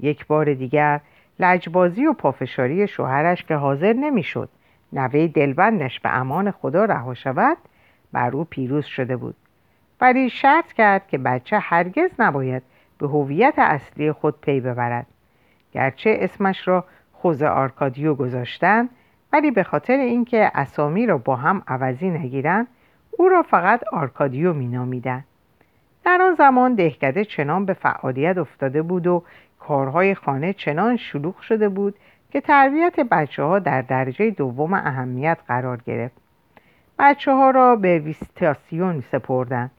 یک 0.00 0.26
بار 0.26 0.54
دیگر 0.54 1.00
لجبازی 1.38 2.06
و 2.06 2.12
پافشاری 2.12 2.88
شوهرش 2.88 3.44
که 3.44 3.54
حاضر 3.54 3.92
نمی‌شد 3.92 4.48
نوه 4.92 5.26
دلبندش 5.26 6.00
به 6.00 6.08
امان 6.18 6.50
خدا 6.50 6.84
رها 6.84 7.14
شود 7.14 7.56
بر 8.12 8.30
او 8.30 8.44
پیروز 8.44 8.84
شده 8.84 9.16
بود. 9.16 9.34
ولی 10.00 10.30
شرط 10.30 10.72
کرد 10.72 11.08
که 11.08 11.18
بچه 11.18 11.58
هرگز 11.58 12.10
نباید 12.18 12.62
به 12.98 13.08
هویت 13.08 13.54
اصلی 13.56 14.12
خود 14.12 14.40
پی 14.40 14.60
ببرد. 14.60 15.06
گرچه 15.72 16.16
اسمش 16.20 16.68
را 16.68 16.84
خوز 17.12 17.42
آرکادیو 17.42 18.14
گذاشتند 18.14 18.90
ولی 19.32 19.50
به 19.50 19.62
خاطر 19.62 19.96
اینکه 19.96 20.50
اسامی 20.54 21.06
را 21.06 21.18
با 21.18 21.36
هم 21.36 21.62
عوضی 21.68 22.10
نگیرند 22.10 22.66
او 23.18 23.28
را 23.28 23.42
فقط 23.42 23.84
آرکادیو 23.92 24.52
مینامیدند. 24.52 25.24
در 26.04 26.22
آن 26.22 26.34
زمان 26.34 26.74
دهکده 26.74 27.24
چنان 27.24 27.64
به 27.64 27.72
فعالیت 27.72 28.38
افتاده 28.38 28.82
بود 28.82 29.06
و 29.06 29.22
کارهای 29.58 30.14
خانه 30.14 30.52
چنان 30.52 30.96
شلوغ 30.96 31.40
شده 31.40 31.68
بود 31.68 31.94
که 32.30 32.40
تربیت 32.40 33.00
بچه 33.00 33.42
ها 33.42 33.58
در 33.58 33.82
درجه 33.82 34.30
دوم 34.30 34.74
اهمیت 34.74 35.38
قرار 35.48 35.80
گرفت. 35.86 36.16
بچه 36.98 37.32
ها 37.32 37.50
را 37.50 37.76
به 37.76 37.98
ویستاسیون 37.98 39.00
سپردند. 39.00 39.70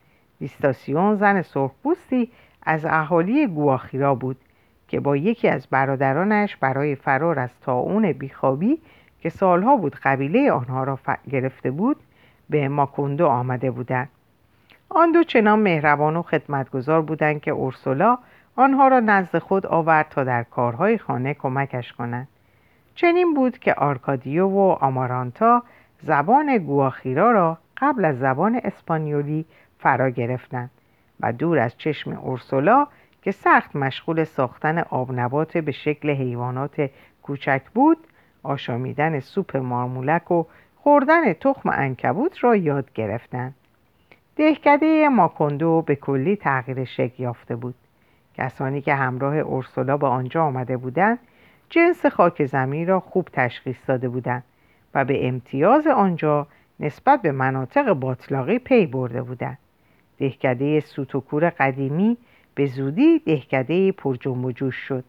ویستاسیون 0.42 1.16
زن 1.16 1.42
سرخپوستی 1.42 2.32
از 2.64 2.86
اهالی 2.86 3.48
گواخیرا 3.48 4.16
بود 4.16 4.38
که 4.88 5.00
با 5.00 5.18
یکی 5.18 5.48
از 5.48 5.68
برادرانش 5.68 6.56
برای 6.56 6.96
فرار 6.96 7.40
از 7.40 7.60
تاون 7.62 8.12
بیخوابی 8.12 8.82
که 9.20 9.30
سالها 9.30 9.78
بود 9.78 9.96
قبیله 10.04 10.52
آنها 10.52 10.84
را 10.84 11.00
گرفته 11.32 11.72
بود 11.72 11.98
به 12.50 12.68
ماکوندو 12.68 13.26
آمده 13.26 13.72
بودند. 13.72 14.10
آن 14.90 15.12
دو 15.12 15.24
چنان 15.24 15.60
مهربان 15.60 16.16
و 16.16 16.22
خدمتگزار 16.22 17.02
بودند 17.02 17.42
که 17.42 17.52
اورسولا 17.52 18.18
آنها 18.56 18.88
را 18.88 19.00
نزد 19.00 19.38
خود 19.38 19.66
آورد 19.66 20.10
تا 20.10 20.24
در 20.24 20.44
کارهای 20.44 20.98
خانه 20.98 21.34
کمکش 21.34 21.94
کنند. 21.94 22.28
چنین 22.96 23.34
بود 23.34 23.60
که 23.60 23.74
آرکادیو 23.74 24.48
و 24.48 24.60
آمارانتا 24.60 25.64
زبان 26.02 26.58
گواخیرا 26.58 27.32
را 27.32 27.58
قبل 27.78 28.06
از 28.06 28.20
زبان 28.20 28.62
اسپانیولی 28.64 29.46
فرا 29.80 30.10
گرفتند 30.10 30.70
و 31.20 31.34
دور 31.34 31.60
از 31.60 31.78
چشم 31.78 32.12
اورسولا 32.12 32.88
که 33.22 33.32
سخت 33.32 33.76
مشغول 33.76 34.24
ساختن 34.24 34.78
آبنبات 34.78 35.58
به 35.58 35.72
شکل 35.72 36.10
حیوانات 36.10 36.90
کوچک 37.24 37.62
بود 37.74 37.98
آشامیدن 38.44 39.20
سوپ 39.20 39.58
مارمولک 39.58 40.32
و 40.32 40.44
خوردن 40.86 41.34
تخم 41.34 41.70
انکبوت 41.70 42.44
را 42.44 42.56
یاد 42.56 42.94
گرفتند 42.94 43.56
دهکده 44.36 45.10
ماکوندو 45.10 45.82
به 45.82 45.96
کلی 45.96 46.36
تغییر 46.36 46.86
شکل 46.86 47.24
یافته 47.24 47.56
بود. 47.56 47.76
کسانی 48.34 48.82
که 48.82 48.96
همراه 48.96 49.38
اورسولا 49.38 49.98
به 49.98 50.08
آنجا 50.08 50.44
آمده 50.44 50.78
بودند 50.78 51.20
جنس 51.70 52.06
خاک 52.06 52.46
زمین 52.46 52.88
را 52.88 53.00
خوب 53.00 53.30
تشخیص 53.34 53.78
داده 53.88 54.10
بودند 54.10 54.44
و 54.94 55.06
به 55.06 55.28
امتیاز 55.28 55.88
آنجا 55.88 56.48
نسبت 56.80 57.22
به 57.22 57.32
مناطق 57.32 57.94
باطلاقی 57.94 58.60
پی 58.60 58.86
برده 58.86 59.22
بودند. 59.22 59.58
دهکده 60.18 60.80
سوتوکور 60.80 61.50
قدیمی 61.50 62.18
به 62.56 62.66
زودی 62.66 63.20
دهکده 63.20 63.92
پر 63.92 64.16
جنب 64.16 64.46
و 64.46 64.52
جوش 64.52 64.76
شد. 64.76 65.04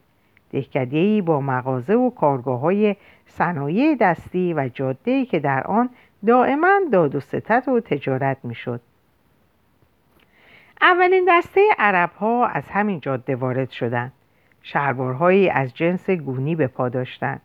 دهکده 0.57 1.23
با 1.23 1.41
مغازه 1.41 1.95
و 1.95 2.11
کارگاه 2.11 2.61
های 2.61 2.97
صنایع 3.27 3.97
دستی 4.01 4.55
و 4.55 4.69
جاده 4.69 5.25
که 5.25 5.39
در 5.39 5.63
آن 5.67 5.91
دائما 6.27 6.81
داد 6.93 7.15
و 7.15 7.21
ستت 7.21 7.69
و 7.69 7.81
تجارت 7.81 8.37
می‌شد. 8.43 8.81
اولین 10.81 11.27
دسته 11.29 11.61
عرب 11.79 12.11
ها 12.11 12.47
از 12.47 12.69
همین 12.71 13.01
جاده 13.01 13.37
وارد 13.37 13.71
شدند. 13.71 14.13
شلوارهایی 14.63 15.51
از 15.51 15.75
جنس 15.75 16.11
گونی 16.11 16.55
به 16.55 16.67
پا 16.67 16.89
داشتند. 16.89 17.41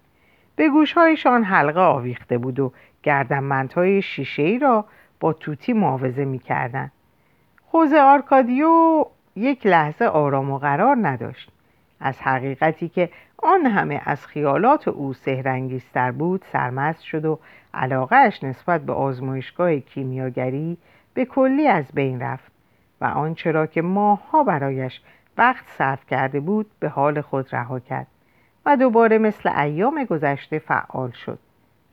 به 0.55 0.69
گوشهایشان 0.69 1.43
حلقه 1.43 1.79
آویخته 1.79 2.37
بود 2.37 2.59
و 2.59 2.71
گردنبندهای 3.03 4.01
شیشهای 4.01 4.59
را 4.59 4.85
با 5.19 5.33
توتی 5.33 5.73
معاوضه 5.73 6.25
می‌کردند. 6.25 6.91
خوزه 7.65 7.99
آرکادیو 7.99 9.05
یک 9.35 9.67
لحظه 9.67 10.05
آرام 10.05 10.51
و 10.51 10.57
قرار 10.57 10.97
نداشت 11.01 11.51
از 12.01 12.21
حقیقتی 12.21 12.89
که 12.89 13.09
آن 13.37 13.65
همه 13.65 14.01
از 14.05 14.27
خیالات 14.27 14.87
او 14.87 15.13
سهرنگیستر 15.13 16.11
بود 16.11 16.45
سرمست 16.51 17.01
شد 17.01 17.25
و 17.25 17.39
علاقهش 17.73 18.43
نسبت 18.43 18.81
به 18.81 18.93
آزمایشگاه 18.93 19.79
کیمیاگری 19.79 20.77
به 21.13 21.25
کلی 21.25 21.67
از 21.67 21.85
بین 21.93 22.21
رفت 22.21 22.51
و 23.01 23.05
آنچه 23.05 23.51
را 23.51 23.65
که 23.67 23.81
ماهها 23.81 24.43
برایش 24.43 25.01
وقت 25.37 25.65
صرف 25.67 26.05
کرده 26.05 26.39
بود 26.39 26.71
به 26.79 26.89
حال 26.89 27.21
خود 27.21 27.55
رها 27.55 27.79
کرد 27.79 28.07
و 28.65 28.77
دوباره 28.77 29.17
مثل 29.17 29.59
ایام 29.59 30.03
گذشته 30.03 30.59
فعال 30.59 31.11
شد. 31.11 31.39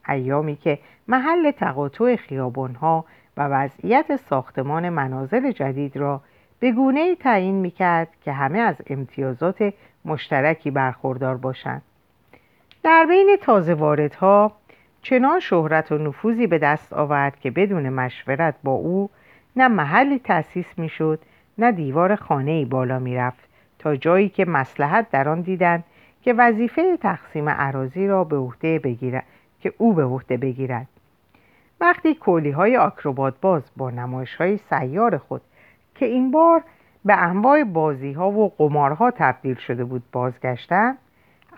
ایامی 0.09 0.57
که 0.57 0.79
محل 1.09 1.51
تقاطع 1.51 2.17
خیابانها 2.17 3.05
و 3.37 3.43
وضعیت 3.43 4.17
ساختمان 4.17 4.89
منازل 4.89 5.53
جدید 5.53 5.97
را 5.97 6.21
به 6.61 6.73
گونه 6.73 7.15
تعیین 7.15 7.55
می 7.55 7.71
کرد 7.71 8.09
که 8.25 8.33
همه 8.33 8.59
از 8.59 8.77
امتیازات 8.87 9.75
مشترکی 10.09 10.71
برخوردار 10.71 11.37
باشند. 11.37 11.83
در 12.83 13.07
بین 13.09 13.37
تازه 13.43 13.75
واردها 13.75 14.53
چنان 15.03 15.41
شهرت 15.41 15.93
و 15.93 15.99
نفوذی 15.99 16.47
به 16.47 16.59
دست 16.59 16.93
آورد 16.93 17.41
که 17.41 17.51
بدون 17.51 17.89
مشورت 17.89 18.55
با 18.65 18.73
او 18.73 19.11
نه 19.57 19.69
محلی 19.69 20.19
تأسیس 20.19 20.67
می‌شد 20.77 21.19
نه 21.59 21.73
دیوار 21.73 22.17
خانه 22.17 22.51
ای 22.51 22.65
بالا 22.65 22.99
می‌رفت 22.99 23.49
تا 23.79 23.97
جایی 23.97 24.29
که 24.29 24.45
مسلحت 24.45 25.11
در 25.11 25.29
آن 25.29 25.41
دیدند 25.41 25.85
که 26.23 26.33
وظیفه 26.33 26.97
تقسیم 26.97 27.49
عراضی 27.49 28.07
را 28.07 28.25
به 28.25 28.37
عهده 28.37 28.79
بگیرد 28.79 29.25
که 29.61 29.73
او 29.79 29.95
به 29.95 30.05
عهده 30.05 30.37
بگیرد. 30.37 30.87
وقتی 31.81 32.15
کولی 32.15 32.51
های 32.51 32.77
آکروبات 32.77 33.35
باز 33.41 33.63
با 33.77 33.91
نمایش 33.91 34.35
های 34.35 34.59
سیار 34.71 35.19
خود 35.19 35.41
که 35.95 36.07
این 36.07 36.31
بار 36.31 36.63
به 37.05 37.17
انواع 37.17 37.65
بازی 37.65 38.13
ها 38.13 38.31
و 38.31 38.49
قمارها 38.59 39.11
تبدیل 39.11 39.55
شده 39.55 39.85
بود 39.85 40.03
بازگشتن 40.13 40.95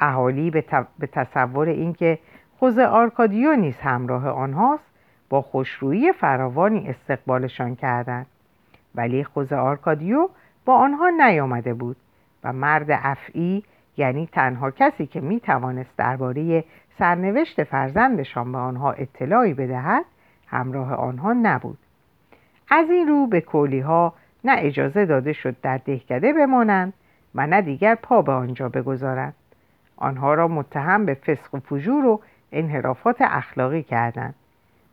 اهالی 0.01 0.51
به, 0.51 0.65
به 0.99 1.07
تصور 1.07 1.69
اینکه 1.69 2.19
خوز 2.59 2.79
آرکادیو 2.79 3.57
نیز 3.57 3.77
همراه 3.77 4.29
آنهاست 4.29 4.85
با 5.29 5.43
خوشرویی 5.43 6.13
فراوانی 6.13 6.89
استقبالشان 6.89 7.77
کردند. 7.77 8.27
ولی 8.95 9.25
خوز 9.25 9.53
آرکادیو 9.53 10.29
با 10.65 10.75
آنها 10.75 11.11
نیامده 11.11 11.75
بود 11.75 11.97
و 12.45 12.53
مرد 12.53 12.87
افعی 12.91 13.65
یعنی 13.97 14.29
تنها 14.33 14.71
کسی 14.71 15.07
که 15.07 15.21
می 15.21 15.41
توانست 15.41 15.97
درباره 15.97 16.65
سرنوشت 16.99 17.65
فرزندشان 17.65 18.53
به 18.53 18.59
آنها 18.59 18.93
اطلاعی 18.93 19.55
بدهد 19.55 20.05
همراه 20.47 20.95
آنها 20.95 21.33
نبود. 21.33 21.79
از 22.71 22.91
این 22.91 23.09
رو 23.09 23.27
به 23.27 23.41
کولی 23.41 23.81
ها 23.81 24.15
نه 24.45 24.55
اجازه 24.59 25.07
داده 25.07 25.33
شد 25.33 25.57
در 25.63 25.79
دهکده 25.79 26.33
بمانند 26.33 26.93
و 27.35 27.47
نه 27.47 27.63
دیگر 27.63 27.95
پا 27.95 28.23
به 28.23 28.33
آنجا 28.33 28.69
بگذارند. 28.69 29.35
آنها 29.97 30.35
را 30.35 30.49
متهم 30.49 31.07
به 31.07 31.15
فسق 31.15 31.55
و 31.55 31.59
فجور 31.59 32.07
و 32.07 32.21
انحرافات 32.53 33.17
اخلاقی 33.21 33.83
کردند. 33.83 34.35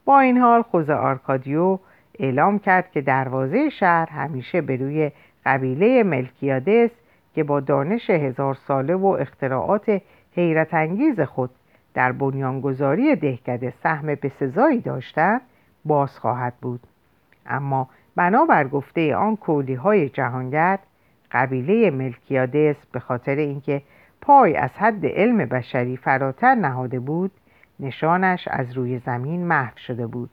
با 0.06 0.20
این 0.20 0.38
حال 0.38 0.62
خوز 0.62 0.90
آرکادیو 0.90 1.80
اعلام 2.20 2.60
کرد 2.60 2.92
که 2.92 3.02
دروازه 3.02 3.70
شهر 3.70 4.10
همیشه 4.10 4.62
به 4.62 4.76
روی 4.76 5.12
قبیله 5.46 6.04
ملکیادس 6.04 6.90
که 7.36 7.44
با 7.44 7.60
دانش 7.60 8.10
هزار 8.10 8.54
ساله 8.54 8.96
و 8.96 9.06
اختراعات 9.06 10.02
حیرت 10.36 10.74
انگیز 10.74 11.20
خود 11.22 11.50
در 11.94 12.12
بنیانگذاری 12.12 13.16
دهکده 13.16 13.74
سهم 13.84 14.08
بسزایی 14.08 14.82
داشتند 14.82 15.42
باز 15.86 16.20
خواهد 16.20 16.54
بود. 16.62 16.80
اما 17.46 17.90
بنابر 18.18 18.68
گفته 18.68 19.16
آن 19.16 19.36
کولی 19.36 19.74
های 19.74 20.10
جهانگرد 20.10 20.80
قبیله 21.32 21.92
ملکیادس 21.92 22.76
به 22.92 23.00
خاطر 23.00 23.36
اینکه 23.36 23.82
پای 24.22 24.56
از 24.56 24.70
حد 24.78 25.06
علم 25.06 25.38
بشری 25.38 25.98
فراتر 25.98 26.56
نهاده 26.56 27.00
بود 27.00 27.32
نشانش 27.80 28.48
از 28.48 28.74
روی 28.74 29.00
زمین 29.00 29.48
محو 29.48 29.78
شده 29.78 30.08
بود. 30.08 30.30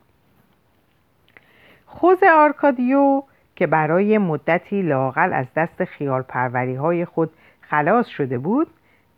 خوز 1.86 2.22
آرکادیو 2.22 3.22
که 3.56 3.66
برای 3.66 4.18
مدتی 4.18 4.82
لاقل 4.82 5.32
از 5.32 5.46
دست 5.56 5.84
خیال 5.84 6.22
پروری 6.22 6.74
های 6.74 7.04
خود 7.04 7.30
خلاص 7.60 8.06
شده 8.06 8.38
بود 8.38 8.66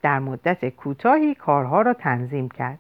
در 0.03 0.19
مدت 0.19 0.69
کوتاهی 0.69 1.35
کارها 1.35 1.83
را 1.83 1.95
تنظیم 1.95 2.49
کرد. 2.49 2.79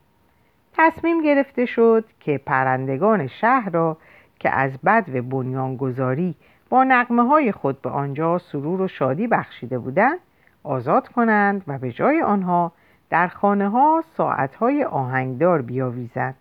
تصمیم 0.76 1.22
گرفته 1.22 1.66
شد 1.66 2.04
که 2.20 2.38
پرندگان 2.38 3.26
شهر 3.26 3.70
را 3.70 3.96
که 4.38 4.50
از 4.50 4.78
بد 4.78 5.04
و 5.14 5.22
بنیانگذاری 5.22 6.34
با 6.70 6.84
نقمه 6.84 7.22
های 7.22 7.52
خود 7.52 7.82
به 7.82 7.90
آنجا 7.90 8.38
سرور 8.38 8.80
و 8.80 8.88
شادی 8.88 9.26
بخشیده 9.26 9.78
بودند 9.78 10.18
آزاد 10.62 11.08
کنند 11.08 11.64
و 11.66 11.78
به 11.78 11.92
جای 11.92 12.22
آنها 12.22 12.72
در 13.10 13.28
خانه 13.28 13.68
ها 13.68 14.04
ساعت 14.16 14.54
های 14.54 14.84
آهنگدار 14.84 15.62
بیاویزند 15.62 16.34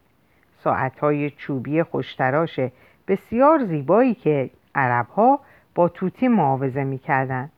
ساعت 0.63 0.99
های 0.99 1.29
چوبی 1.29 1.83
خوشتراش 1.83 2.59
بسیار 3.07 3.65
زیبایی 3.65 4.13
که 4.13 4.49
عرب 4.75 5.07
ها 5.07 5.39
با 5.75 5.89
توتی 5.89 6.27
معاوضه 6.27 6.83
می 6.83 6.97
کردن. 6.97 7.49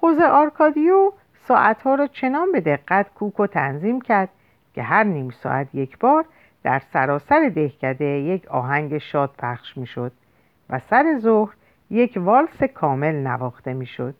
خوز 0.00 0.18
آرکادیو 0.18 1.12
ساعت 1.48 1.82
ها 1.82 1.94
را 1.94 2.06
چنان 2.06 2.52
به 2.52 2.60
دقت 2.60 3.14
کوک 3.14 3.40
و 3.40 3.46
تنظیم 3.46 4.00
کرد 4.00 4.28
که 4.74 4.82
هر 4.82 5.04
نیم 5.04 5.30
ساعت 5.30 5.74
یک 5.74 5.98
بار 5.98 6.24
در 6.62 6.82
سراسر 6.92 7.48
دهکده 7.48 8.04
یک 8.04 8.48
آهنگ 8.48 8.98
شاد 8.98 9.30
پخش 9.38 9.76
می 9.76 9.86
شد 9.86 10.12
و 10.70 10.78
سر 10.78 11.18
ظهر 11.18 11.54
یک 11.90 12.12
والس 12.16 12.62
کامل 12.62 13.14
نواخته 13.14 13.72
می 13.72 13.86
شد. 13.86 14.14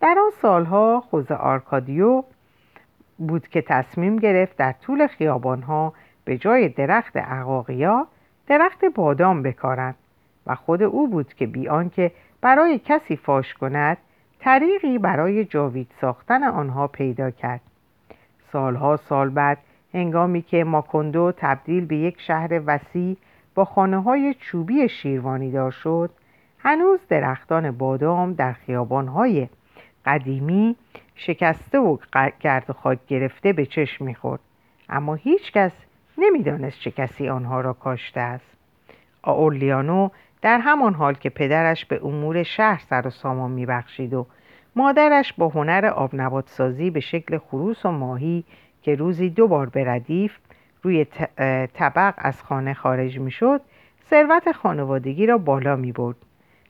در 0.00 0.16
آن 0.18 0.30
سالها 0.42 1.00
خوز 1.00 1.30
آرکادیو 1.30 2.24
بود 3.18 3.48
که 3.48 3.62
تصمیم 3.62 4.16
گرفت 4.16 4.56
در 4.56 4.72
طول 4.72 5.06
خیابانها 5.06 5.92
به 6.24 6.38
جای 6.38 6.68
درخت 6.68 7.16
عقاقیا 7.16 8.06
درخت 8.46 8.84
بادام 8.84 9.42
بکارند 9.42 9.94
و 10.46 10.54
خود 10.54 10.82
او 10.82 11.08
بود 11.08 11.34
که 11.34 11.46
بی 11.46 11.68
آنکه 11.68 12.12
برای 12.40 12.78
کسی 12.78 13.16
فاش 13.16 13.54
کند 13.54 13.98
طریقی 14.40 14.98
برای 14.98 15.44
جاوید 15.44 15.90
ساختن 16.00 16.42
آنها 16.42 16.86
پیدا 16.86 17.30
کرد 17.30 17.60
سالها 18.52 18.96
سال 18.96 19.30
بعد 19.30 19.58
هنگامی 19.94 20.42
که 20.42 20.64
ماکندو 20.64 21.32
تبدیل 21.36 21.84
به 21.84 21.96
یک 21.96 22.20
شهر 22.20 22.62
وسیع 22.66 23.16
با 23.54 23.64
خانه 23.64 24.02
های 24.02 24.34
چوبی 24.34 24.88
شیروانی 24.88 25.50
دار 25.50 25.70
شد 25.70 26.10
هنوز 26.58 27.00
درختان 27.08 27.70
بادام 27.70 28.32
در 28.32 28.52
خیابانهای 28.52 29.48
قدیمی 30.06 30.76
شکسته 31.14 31.78
و 31.78 31.96
گرد 32.40 32.72
خاک 32.72 32.98
گرفته 33.06 33.52
به 33.52 33.66
چشم 33.66 34.04
می‌خورد. 34.04 34.40
اما 34.88 35.14
هیچ 35.14 35.52
کس 35.52 35.72
نمی‌دانست 36.18 36.80
چه 36.80 36.90
کسی 36.90 37.28
آنها 37.28 37.60
را 37.60 37.72
کاشته 37.72 38.20
است. 38.20 38.56
آورلیانو 39.22 40.08
در 40.42 40.58
همان 40.58 40.94
حال 40.94 41.14
که 41.14 41.30
پدرش 41.30 41.84
به 41.84 42.00
امور 42.04 42.42
شهر 42.42 42.82
سر 42.88 43.06
و 43.06 43.10
سامان 43.10 43.50
میبخشید 43.50 44.14
و 44.14 44.26
مادرش 44.76 45.32
با 45.32 45.48
هنر 45.48 45.86
آب 45.86 46.46
سازی 46.46 46.90
به 46.90 47.00
شکل 47.00 47.38
خروس 47.38 47.86
و 47.86 47.90
ماهی 47.90 48.44
که 48.82 48.94
روزی 48.94 49.30
دو 49.30 49.48
بار 49.48 49.68
به 49.68 49.84
ردیف 49.84 50.38
روی 50.82 51.04
طبق 51.74 52.14
از 52.16 52.42
خانه 52.42 52.74
خارج 52.74 53.18
می‌شد 53.18 53.60
ثروت 54.10 54.52
خانوادگی 54.52 55.26
را 55.26 55.38
بالا 55.38 55.76
می 55.76 55.92
برد 55.92 56.16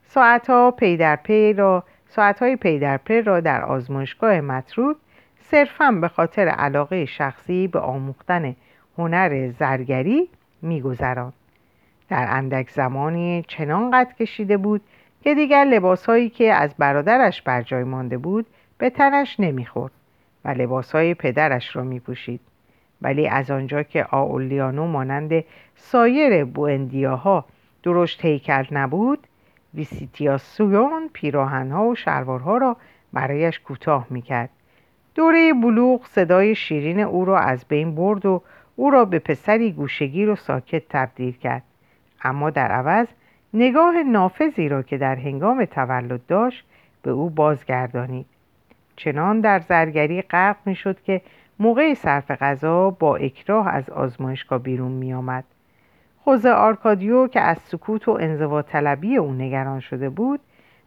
ساعتها 0.05 0.71
پی 0.71 0.97
در 0.97 1.17
پی 1.17 1.53
را 1.53 1.85
ساعتهای 2.09 2.57
پی 2.57 2.79
در 2.79 2.97
پی 2.97 3.23
را 3.23 3.41
در 3.41 3.63
آزمایشگاه 3.63 4.41
مطرود 4.41 4.97
صرفا 5.41 5.91
به 5.91 6.09
خاطر 6.09 6.49
علاقه 6.49 7.05
شخصی 7.05 7.69
به 7.69 7.79
آموختن 7.79 8.57
هنر 8.99 9.51
زرگری 9.51 10.29
میگذراند. 10.63 11.33
در 12.09 12.27
اندک 12.31 12.71
زمانی 12.71 13.45
چنان 13.49 13.91
قد 13.91 14.15
کشیده 14.21 14.57
بود 14.57 14.81
که 15.23 15.35
دیگر 15.35 15.65
لباسهایی 15.65 16.29
که 16.29 16.53
از 16.53 16.75
برادرش 16.79 17.43
بر 17.43 17.63
جای 17.63 17.85
مانده 17.85 18.19
بود 18.19 18.47
به 18.79 18.91
تنش 18.91 19.41
نمی‌خورد. 19.41 19.93
و 20.45 20.49
لباسهای 20.49 21.15
پدرش 21.15 21.77
را 21.77 21.83
میپوشید. 21.83 22.41
ولی 23.03 23.29
از 23.29 23.51
آنجا 23.51 23.83
که 23.83 24.07
آولیانو 24.11 24.87
مانند 24.87 25.45
سایر 25.77 26.45
بوندیاها 26.45 27.45
درشت 27.83 28.25
هیکل 28.25 28.65
نبود 28.71 29.27
ویسیتیاسیون 29.75 31.11
پیراهنها 31.13 31.85
و 31.87 31.95
شلوارها 31.95 32.57
را 32.57 32.77
برایش 33.13 33.61
کوتاه 33.61 34.07
می‌کرد. 34.11 34.51
دوره 35.15 35.53
بلوغ 35.53 36.07
صدای 36.07 36.55
شیرین 36.55 37.01
او 37.01 37.25
را 37.25 37.39
از 37.39 37.65
بین 37.69 37.95
برد 37.95 38.27
و 38.27 38.43
او 38.77 38.91
را 38.91 39.05
به 39.05 39.19
پسری 39.19 39.73
گوشگیر 39.73 40.31
و 40.31 40.37
ساکت 40.37 40.83
تبدیل 40.89 41.33
کرد. 41.33 41.63
اما 42.25 42.51
در 42.51 42.73
عوض 42.73 43.07
نگاه 43.55 44.03
نافذی 44.03 44.69
را 44.69 44.83
که 44.83 44.99
در 44.99 45.17
هنگام 45.17 45.65
تولد 45.65 46.21
داشت 46.27 46.65
به 47.03 47.11
او 47.11 47.31
بازگردانید. 47.31 48.27
چنان 48.97 49.41
در 49.41 49.61
زرگری 49.61 50.23
غرق 50.23 50.57
می‌شد 50.65 51.03
که 51.03 51.21
موقع 51.59 51.95
صرف 51.95 52.31
غذا 52.31 52.91
با 52.91 53.17
اکراه 53.17 53.69
از 53.69 53.91
آزمایشگاه 53.91 54.59
بیرون 54.59 54.93
می 54.93 55.15
آمد. 55.15 55.45
خوزه 56.25 56.51
آرکادیو 56.51 57.27
که 57.27 57.41
از 57.41 57.59
سکوت 57.59 58.09
و 58.09 58.19
انزوا 58.21 58.63
طلبی 58.63 59.17
او 59.17 59.33
نگران 59.33 59.81
شده 59.81 60.11
بود 60.11 60.41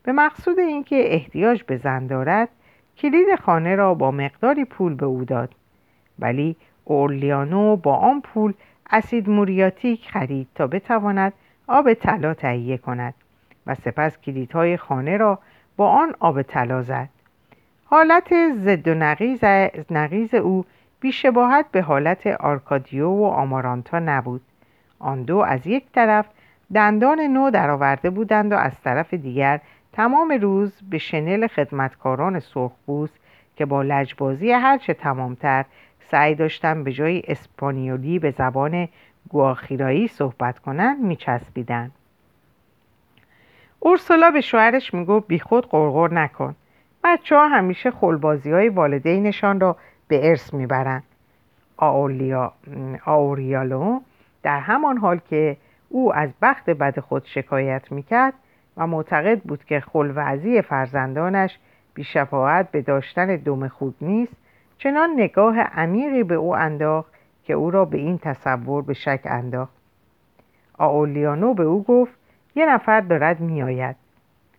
به 0.04 0.12
مقصود 0.12 0.60
اینکه 0.60 1.14
احتیاج 1.14 1.64
به 1.64 1.78
زن 1.78 2.08
دارد 2.08 2.50
کلید 2.98 3.36
خانه 3.36 3.76
را 3.76 3.94
با 3.94 4.12
مقداری 4.12 4.66
پول 4.66 4.96
به 4.96 5.06
او 5.06 5.26
داد 5.26 5.56
ولی 6.20 6.56
اورلیانو 6.86 7.76
با 7.76 7.96
آن 7.96 8.22
پول 8.22 8.54
اسید 8.92 9.30
موریاتیک 9.30 10.10
خرید 10.10 10.48
تا 10.56 10.68
بتواند 10.68 11.34
آب 11.68 11.94
طلا 11.94 12.34
تهیه 12.34 12.78
کند 12.78 13.14
و 13.68 13.76
سپس 13.76 14.18
کلیدهای 14.18 14.78
خانه 14.78 15.18
را 15.18 15.40
با 15.78 15.90
آن 15.90 16.16
آب 16.20 16.42
طلا 16.42 16.82
زد 16.82 17.10
حالت 17.86 18.34
ضد 18.52 18.88
و 18.88 18.94
نقیز, 18.94 19.44
نقیز 19.90 20.36
او 20.36 20.66
بیشباهت 21.00 21.66
به 21.72 21.82
حالت 21.82 22.28
آرکادیو 22.28 23.10
و 23.10 23.24
آمارانتا 23.24 24.00
نبود. 24.00 24.42
آن 25.00 25.24
دو 25.24 25.38
از 25.38 25.68
یک 25.68 25.86
طرف 25.92 26.26
دندان 26.74 27.20
نو 27.20 27.50
درآورده 27.50 28.10
بودند 28.10 28.52
و 28.52 28.56
از 28.56 28.82
طرف 28.82 29.14
دیگر 29.14 29.62
تمام 29.94 30.32
روز 30.42 30.82
به 30.90 30.98
شنل 30.98 31.48
خدمتکاران 31.48 32.40
سرخپوست 32.40 33.20
که 33.56 33.66
با 33.66 33.82
لجبازی 33.82 34.52
هرچه 34.52 34.94
تمامتر 34.94 35.66
سعی 36.12 36.36
داشتن 36.36 36.84
به 36.84 36.92
جای 36.92 37.22
اسپانیولی 37.28 38.20
به 38.20 38.32
زبان 38.32 38.88
گواخیرایی 39.30 40.08
صحبت 40.08 40.60
کنند 40.60 41.00
میچسبیدند. 41.00 41.92
اورسولا 43.80 44.32
به 44.32 44.42
شوهرش 44.42 44.94
می‌گفت 44.94 45.28
بیخود 45.28 45.70
قرقر 45.70 46.14
نکن. 46.14 46.56
بچه 47.06 47.36
ها 47.36 47.48
همیشه 47.48 47.92
خلبازی 47.92 48.52
های 48.52 48.70
والدینشان 48.70 49.60
را 49.60 49.78
به 50.08 50.30
ارث 50.30 50.54
می‌برند 50.54 51.04
آوریالو 53.06 54.00
در 54.44 54.60
همان 54.60 54.98
حال 54.98 55.20
که 55.30 55.58
او 55.90 56.16
از 56.16 56.30
بخت 56.42 56.70
بد 56.70 57.00
خود 57.00 57.26
شکایت 57.26 57.92
می‌کرد 57.92 58.34
و 58.78 58.88
معتقد 58.88 59.42
بود 59.42 59.64
که 59.64 59.80
خلوزی 59.80 60.62
فرزندانش 60.62 61.58
بیشفاعت 61.94 62.72
به 62.72 62.82
داشتن 62.82 63.36
دم 63.36 63.68
خوب 63.68 63.96
نیست 64.02 64.36
چنان 64.78 65.10
نگاه 65.18 65.60
عمیقی 65.60 66.24
به 66.24 66.36
او 66.36 66.56
انداخت 66.56 67.14
که 67.44 67.54
او 67.54 67.72
را 67.72 67.86
به 67.86 67.98
این 67.98 68.18
تصور 68.18 68.82
به 68.82 68.94
شک 68.94 69.22
انداخت. 69.26 69.74
آولیانو 70.78 71.54
به 71.54 71.64
او 71.64 71.84
گفت 71.84 72.14
یه 72.56 72.66
نفر 72.66 73.02
دارد 73.02 73.40
میآید. 73.40 73.96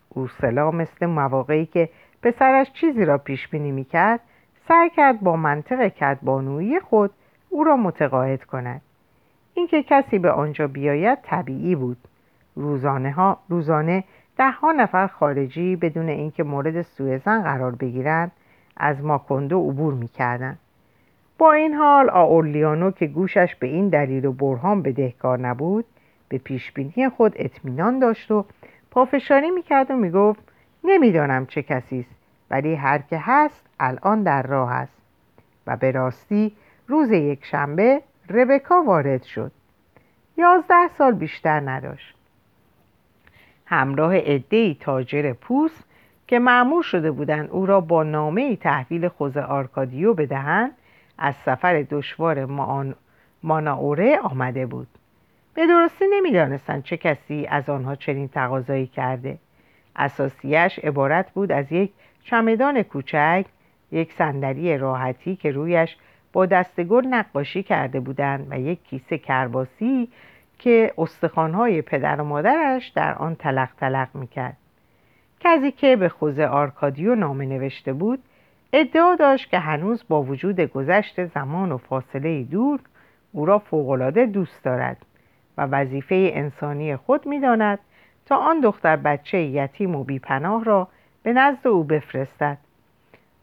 اورسلا 0.09 0.71
مثل 0.71 1.07
مواقعی 1.07 1.67
که 1.67 1.89
پسرش 2.23 2.73
چیزی 2.73 3.05
را 3.05 3.19
پیش 3.19 3.49
بینی 3.49 3.73
می‌کرد 3.73 4.21
سعی 4.69 4.91
کرد 4.91 5.21
با 5.21 5.37
منطق 5.37 5.89
کدبانویی 5.89 6.81
خود 6.81 7.11
او 7.51 7.65
را 7.65 7.77
متقاعد 7.77 8.45
کند. 8.45 8.81
اینکه 9.55 9.83
کسی 9.83 10.19
به 10.19 10.31
آنجا 10.31 10.67
بیاید 10.67 11.19
طبیعی 11.23 11.75
بود. 11.75 11.97
روزانه, 12.55 13.11
ها، 13.11 13.39
روزانه 13.49 14.05
ده 14.39 14.51
ها 14.51 14.73
نفر 14.73 15.07
خارجی 15.07 15.77
بدون 15.77 16.09
اینکه 16.09 16.43
مورد 16.43 16.83
سوء 16.83 17.19
زن 17.19 17.43
قرار 17.43 17.75
بگیرند 17.75 18.33
از 18.77 19.05
ماکندو 19.05 19.71
عبور 19.71 19.95
می‌کردند. 19.95 20.59
با 21.39 21.53
این 21.53 21.75
حال 21.75 22.11
آورلیانو 22.11 22.91
که 22.91 23.07
گوشش 23.07 23.55
به 23.55 23.67
این 23.67 23.89
دلیل 23.89 24.25
و 24.25 24.33
برهان 24.33 24.83
بدهکار 24.83 25.39
نبود 25.39 25.85
به 26.29 26.39
پیشبینی 26.39 27.09
خود 27.09 27.33
اطمینان 27.37 27.99
داشت 27.99 28.31
و 28.31 28.45
پافشاری 28.91 29.51
می‌کرد 29.51 29.91
و 29.91 29.97
می‌گفت 29.97 30.53
نمی‌دانم 30.85 31.47
چه 31.47 31.63
کسی 31.63 32.01
است 32.01 32.17
ولی 32.51 32.75
هر 32.75 32.99
که 32.99 33.19
هست 33.23 33.67
الان 33.81 34.23
در 34.23 34.43
راه 34.43 34.73
است. 34.73 34.97
و 35.67 35.77
به 35.77 35.91
راستی 35.91 36.57
روز 36.87 37.11
یک 37.11 37.45
شنبه 37.45 38.03
ربکا 38.31 38.83
وارد 38.83 39.23
شد. 39.23 39.53
یازده 40.37 40.89
سال 40.99 41.13
بیشتر 41.13 41.61
نداشت. 41.61 42.15
همراه 43.67 44.17
عدهای 44.17 44.77
تاجر 44.81 45.33
پوست 45.33 45.85
که 46.27 46.39
معمور 46.39 46.83
شده 46.83 47.11
بودند 47.11 47.51
او 47.51 47.67
را 47.67 47.81
با 47.81 48.03
نامه 48.03 48.57
تحویل 48.57 49.09
خوز 49.09 49.37
آرکادیو 49.37 50.15
بدهند 50.15 50.71
از 51.19 51.35
سفر 51.35 51.87
دشوار 51.91 52.45
ماناوره 53.43 54.19
آمده 54.19 54.67
بود. 54.67 54.89
به 55.55 55.67
درستی 55.67 56.05
نمی‌دانستند 56.13 56.83
چه 56.83 56.97
کسی 56.97 57.47
از 57.47 57.69
آنها 57.69 57.95
چنین 57.95 58.29
تقاضایی 58.29 58.87
کرده. 58.87 59.39
اساسیش 59.97 60.79
عبارت 60.79 61.31
بود 61.31 61.53
از 61.53 61.73
یک 61.73 61.93
چمدان 62.25 62.83
کوچک 62.83 63.45
یک 63.93 64.13
صندلی 64.13 64.79
راحتی 64.79 65.37
که 65.37 65.51
رویش 65.51 65.97
با 66.33 66.47
دستگل 66.47 67.07
نقاشی 67.07 67.63
کرده 67.63 68.01
بودند 68.01 68.47
و 68.51 68.61
یک 68.61 68.85
کیسه 68.85 69.19
کرباسی 69.19 70.09
که 70.59 70.93
استخوانهای 70.99 71.83
پدر 71.83 72.21
و 72.21 72.25
مادرش 72.25 72.89
در 72.89 73.15
آن 73.15 73.35
تلق 73.35 73.69
تلق 73.81 74.09
می‌کرد. 74.15 74.57
کسی 75.41 75.73
که 75.73 75.97
به 75.97 76.09
خوزه 76.09 76.47
آرکادیو 76.47 77.15
نامه 77.15 77.47
نوشته 77.47 77.93
بود 77.93 78.23
ادعا 78.73 79.15
داشت 79.15 79.51
که 79.51 79.59
هنوز 79.59 80.05
با 80.09 80.23
وجود 80.23 80.61
گذشت 80.61 81.25
زمان 81.25 81.73
و 81.73 81.77
فاصله 81.77 82.43
دور 82.43 82.81
او 83.33 83.47
را 83.47 83.59
فوقالعاده 83.59 84.27
دوست 84.27 84.65
دارد 84.65 84.97
و 85.59 85.63
وظیفه 85.63 86.31
انسانی 86.35 86.97
خود 86.97 87.27
می‌داند 87.27 87.79
تا 88.27 88.37
آن 88.37 88.61
دختر 88.61 88.97
بچه 88.97 89.39
یتیم 89.39 89.97
و 89.97 90.05
بیپناه 90.05 90.65
را 90.65 90.89
به 91.23 91.33
نزد 91.33 91.67
او 91.67 91.85
بفرستد. 91.85 92.59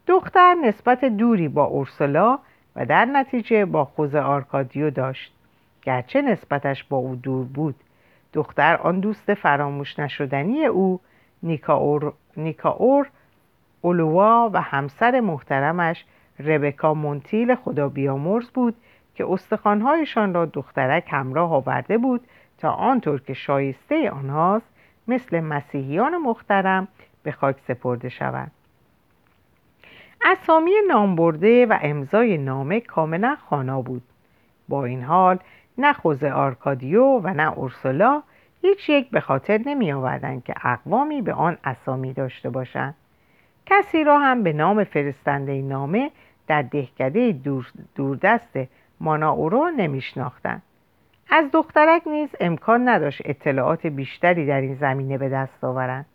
دختر 0.06 0.54
نسبت 0.54 1.04
دوری 1.04 1.48
با 1.48 1.64
اورسولا 1.64 2.38
و 2.76 2.86
در 2.86 3.04
نتیجه 3.04 3.64
با 3.64 3.84
خوز 3.84 4.14
آرکادیو 4.14 4.90
داشت. 4.90 5.32
گرچه 5.82 6.22
نسبتش 6.22 6.84
با 6.84 6.96
او 6.96 7.16
دور 7.16 7.44
بود 7.44 7.74
دختر 8.32 8.76
آن 8.76 9.00
دوست 9.00 9.34
فراموش 9.34 9.98
نشدنی 9.98 10.64
او 10.64 11.00
نیکاور, 11.42 12.12
نیکاور 12.36 13.06
اولوا 13.80 14.50
و 14.52 14.60
همسر 14.60 15.20
محترمش 15.20 16.04
ربکا 16.38 16.94
مونتیل 16.94 17.54
خدا 17.54 17.88
بیامرز 17.88 18.50
بود 18.50 18.76
که 19.14 19.26
استخوانهایشان 19.32 20.34
را 20.34 20.46
دخترک 20.46 21.08
همراه 21.10 21.52
آورده 21.52 21.98
بود 21.98 22.20
تا 22.58 22.70
آنطور 22.70 23.20
که 23.20 23.34
شایسته 23.34 24.10
آنهاست 24.10 24.73
مثل 25.08 25.40
مسیحیان 25.40 26.16
محترم 26.16 26.88
به 27.22 27.32
خاک 27.32 27.56
سپرده 27.68 28.08
شوند 28.08 28.50
اسامی 30.24 30.72
نامبرده 30.88 31.66
و 31.66 31.78
امضای 31.82 32.38
نامه 32.38 32.80
کاملا 32.80 33.36
خانا 33.50 33.82
بود. 33.82 34.02
با 34.68 34.84
این 34.84 35.02
حال 35.02 35.38
نه 35.78 35.92
خوز 35.92 36.24
آرکادیو 36.24 37.04
و 37.04 37.34
نه 37.34 37.52
اورسولا 37.52 38.22
هیچ 38.62 38.88
یک 38.88 39.10
به 39.10 39.20
خاطر 39.20 39.60
نمی 39.66 39.92
آوردن 39.92 40.40
که 40.40 40.54
اقوامی 40.62 41.22
به 41.22 41.32
آن 41.32 41.58
اسامی 41.64 42.12
داشته 42.12 42.50
باشند. 42.50 42.94
کسی 43.66 44.04
را 44.04 44.18
هم 44.18 44.42
به 44.42 44.52
نام 44.52 44.84
فرستنده 44.84 45.62
نامه 45.62 46.10
در 46.46 46.62
دهکده 46.62 47.32
دور 47.32 47.72
دوردست 47.94 48.58
ماناورو 49.00 49.70
نمیشناختند. 49.76 50.62
از 51.30 51.50
دخترک 51.52 52.02
نیز 52.06 52.28
امکان 52.40 52.88
نداشت 52.88 53.22
اطلاعات 53.24 53.86
بیشتری 53.86 54.46
در 54.46 54.60
این 54.60 54.74
زمینه 54.74 55.18
به 55.18 55.28
دست 55.28 55.64
آورند. 55.64 56.06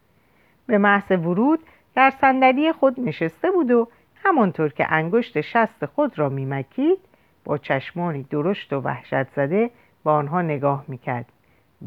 به 0.67 0.78
محض 0.78 1.12
ورود 1.12 1.60
در 1.95 2.10
صندلی 2.22 2.72
خود 2.72 3.00
نشسته 3.00 3.52
بود 3.52 3.72
و 3.72 3.88
همانطور 4.24 4.69
که 4.69 4.93
انگشت 4.93 5.41
شست 5.41 5.86
خود 5.86 6.19
را 6.19 6.30
میمکید 6.30 7.00
با 7.45 7.58
چشمانی 7.58 8.24
درشت 8.24 8.74
و 8.74 8.82
وحشت 8.82 9.30
زده 9.30 9.69
به 10.04 10.12
آنها 10.12 10.41
نگاه 10.41 10.86
می‌کرد. 10.88 11.26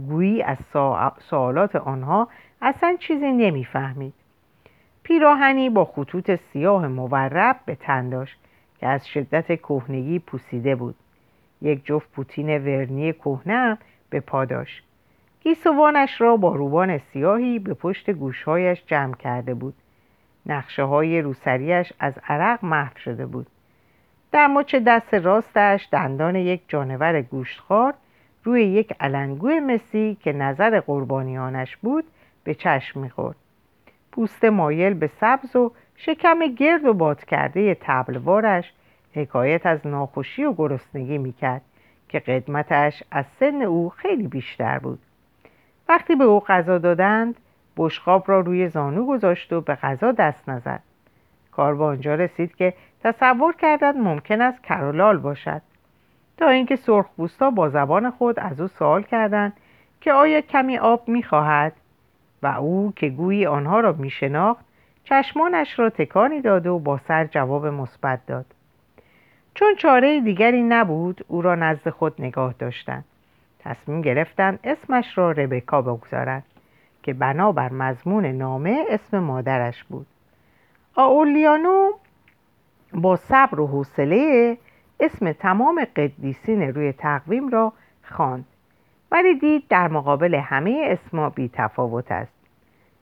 گویی 0.09 0.43
از 0.43 0.59
سوالات 1.19 1.77
آنها 1.77 2.29
اصلا 2.63 2.97
چیزی 3.01 3.33
نمی‌فهمید. 3.33 4.15
پیراهنی 5.03 5.71
با 5.71 5.85
خطوط 5.85 6.31
سیاه 6.35 6.89
مورب 6.89 7.57
به 7.67 7.75
تن 7.75 8.09
داشت 8.09 8.39
که 8.79 8.87
از 8.87 9.09
شدت 9.09 9.47
کهنگی 9.47 10.19
پوسیده 10.19 10.75
بود. 10.75 10.95
یک 11.63 11.87
جفت 11.87 12.13
پوتین 12.13 12.59
ورنی 12.59 13.13
کهنه 13.13 13.79
به 14.11 14.21
پا 14.21 14.45
داشت. 14.45 14.85
گیسوانش 15.41 16.21
را 16.21 16.37
با 16.37 16.55
روبان 16.55 16.99
سیاهی 16.99 17.59
به 17.59 17.75
پشت 17.75 18.11
گوشهایش 18.11 18.83
جمع 18.87 19.15
کرده 19.15 19.55
بود. 19.55 19.75
نقشه 20.47 20.83
های 20.83 21.23
روسریش 21.23 21.93
از 21.99 22.19
عرق 22.29 22.65
محو 22.65 22.99
شده 22.99 23.27
بود. 23.27 23.47
در 24.33 24.47
مچ 24.47 24.75
دست 24.75 25.15
راستش 25.15 25.89
دندان 25.93 26.37
یک 26.37 26.63
جانور 26.69 27.23
گوشتخوار 27.23 27.95
روی 28.45 28.63
یک 28.63 28.95
علنگوی 29.01 29.61
مسی 29.61 30.17
که 30.21 30.33
نظر 30.33 30.81
قربانیانش 30.81 31.77
بود 31.77 32.05
به 32.45 32.55
چشم 32.55 33.01
می‌خورد. 33.01 33.37
پوست 34.13 34.45
مایل 34.45 34.95
به 34.95 35.11
سبز 35.21 35.57
و 35.57 35.73
شکم 35.97 36.47
گرد 36.47 36.85
و 36.85 36.95
باد 36.95 37.25
کرده 37.25 37.77
تبلوارش 37.81 38.73
حکایت 39.15 39.67
از 39.67 39.87
ناخوشی 39.87 40.45
و 40.45 40.53
گرسنگی 40.53 41.19
می‌کرد 41.19 41.63
که 42.09 42.19
قدمتش 42.19 43.03
از 43.11 43.25
سن 43.41 43.63
او 43.63 43.89
خیلی 43.89 44.27
بیشتر 44.27 44.79
بود. 44.79 44.99
وقتی 45.89 46.15
به 46.15 46.25
او 46.25 46.41
غذا 46.41 46.79
دادند 46.79 47.35
بشقاب 47.77 48.25
را 48.27 48.41
روی 48.41 48.69
زانو 48.69 49.07
گذاشت 49.07 49.53
و 49.53 49.61
به 49.61 49.75
غذا 49.75 50.13
دست 50.13 50.49
نزد. 50.49 50.83
کار 51.53 51.75
به 51.75 51.85
آنجا 51.85 52.15
رسید 52.15 52.57
که 52.57 52.75
تصور 53.05 53.55
کردند 53.55 53.97
ممکن 53.97 54.41
است 54.41 54.63
کرولال 54.63 55.19
باشد. 55.19 55.63
تا 56.39 56.49
اینکه 56.49 56.77
سرخپوستا 56.77 57.51
با 57.51 57.69
زبان 57.69 58.11
خود 58.11 58.41
از 58.41 58.61
او 58.61 58.69
سوال 58.69 59.03
کردند 59.03 59.53
که 60.01 60.13
آیا 60.13 60.41
کمی 60.41 60.79
آب 60.79 61.09
می‌خواهد؟ 61.09 61.73
و 62.43 62.47
او 62.47 62.93
که 62.97 63.09
گویی 63.09 63.47
آنها 63.47 63.81
را 63.81 63.93
میشناخت 63.93 64.65
چشمانش 65.05 65.79
را 65.79 65.91
تکانی 65.91 66.41
داد 66.41 66.67
و 66.67 66.79
با 66.79 66.99
سر 66.99 67.25
جواب 67.25 67.67
مثبت 67.67 68.27
داد. 68.27 68.47
چون 69.55 69.75
چاره 69.75 70.21
دیگری 70.21 70.63
نبود 70.63 71.25
او 71.29 71.43
را 71.43 71.55
نزد 71.55 71.89
خود 71.89 72.15
نگاه 72.19 72.55
داشتند. 72.59 73.05
تصمیم 73.59 74.03
گرفتند 74.03 74.59
اسمش 74.65 75.19
را 75.19 75.33
ربکا 75.33 75.83
بگذارند 75.83 76.45
که 77.03 77.13
بنابر 77.13 77.73
مضمون 77.73 78.27
نامه 78.27 78.85
اسم 78.89 79.19
مادرش 79.19 79.85
بود. 79.85 80.07
آولیانو 80.95 81.91
با 82.95 83.17
صبر 83.17 83.61
و 83.61 83.67
حوصله 83.67 84.59
اسم 85.01 85.33
تمام 85.33 85.85
قدیسین 85.97 86.63
روی 86.63 86.93
تقویم 86.93 87.49
را 87.49 87.73
خواند 88.03 88.45
ولی 89.11 89.39
دید 89.39 89.69
در 89.69 89.89
مقابل 89.89 90.35
همه 90.35 90.83
اسما 90.85 91.31
بی 91.31 91.51
تفاوت 91.53 92.13
است. 92.13 92.33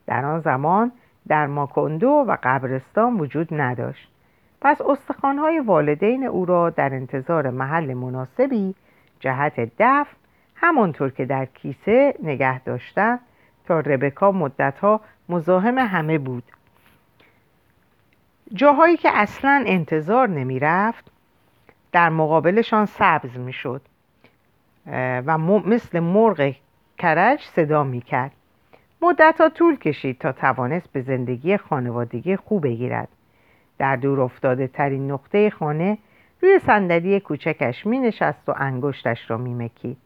در 0.07 0.25
آن 0.25 0.39
زمان 0.39 0.91
در 1.27 1.47
ماکوندو 1.47 2.09
و 2.09 2.37
قبرستان 2.43 3.19
وجود 3.19 3.47
نداشت. 3.51 4.11
پس 4.61 4.81
استخوانهای 4.81 5.59
والدین 5.59 6.23
او 6.23 6.45
را 6.45 6.69
در 6.69 6.93
انتظار 6.93 7.49
محل 7.49 7.93
مناسبی 7.93 8.75
جهت 9.19 9.71
دفن 9.79 10.15
همانطور 10.55 11.09
که 11.09 11.25
در 11.25 11.45
کیسه 11.45 12.13
نگه 12.23 12.59
داشتن 12.59 13.19
تا 13.65 13.79
ربکا 13.79 14.31
مدتها 14.31 15.01
مزاحم 15.29 15.77
همه 15.77 16.17
بود. 16.17 16.43
جاهایی 18.53 18.97
که 18.97 19.09
اصلا 19.13 19.63
انتظار 19.67 20.29
نمی 20.29 20.59
رفت 20.59 21.11
در 21.91 22.09
مقابلشان 22.09 22.85
سبز 22.85 23.37
می 23.37 23.53
شد 23.53 23.81
و 25.25 25.37
مثل 25.37 25.99
مرغ 25.99 26.53
کرج 26.97 27.41
صدا 27.41 27.83
می 27.83 28.01
کرد 28.01 28.31
مدت 29.01 29.53
طول 29.53 29.75
کشید 29.75 30.17
تا 30.17 30.31
توانست 30.31 30.91
به 30.91 31.01
زندگی 31.01 31.57
خانوادگی 31.57 32.35
خوب 32.35 32.63
بگیرد. 32.63 33.07
در 33.81 33.95
دور 33.95 34.21
افتاده 34.21 34.67
ترین 34.67 35.11
نقطه 35.11 35.49
خانه 35.49 35.97
روی 36.41 36.59
صندلی 36.59 37.19
کوچکش 37.19 37.85
می 37.85 37.99
نشست 37.99 38.49
و 38.49 38.53
انگشتش 38.57 39.31
را 39.31 39.37
می 39.37 39.53
مکید. 39.53 39.97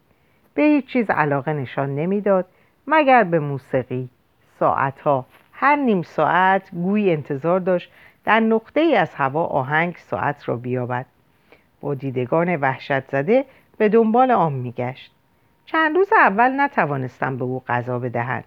به 0.54 0.62
هیچ 0.62 0.86
چیز 0.86 1.10
علاقه 1.10 1.54
نشان 1.54 1.96
نمی‌داد 1.96 2.46
مگر 2.88 3.24
به 3.24 3.40
موسیقی. 3.40 4.10
ساعتها 4.60 5.26
هر 5.54 5.76
نیم 5.76 6.02
ساعت 6.02 6.72
گویی 6.72 7.12
انتظار 7.12 7.60
داشت 7.60 7.92
در 8.26 8.40
نقطه 8.40 8.82
ای 8.82 8.96
از 8.96 9.16
هوا 9.16 9.44
آهنگ 9.46 9.96
ساعت 9.98 10.50
را 10.50 10.56
بیابد. 10.56 11.06
با 11.82 11.94
دیدگان 11.94 12.56
وحشت 12.56 13.12
زده 13.12 13.46
به 13.78 13.90
دنبال 13.90 14.32
آن 14.32 14.54
میگشت. 14.54 15.12
چند 15.66 15.96
روز 15.96 16.10
اول 16.14 16.62
نتوانستم 16.62 17.38
به 17.38 17.44
او 17.44 17.64
غذا 17.68 18.00
بدهند 18.00 18.44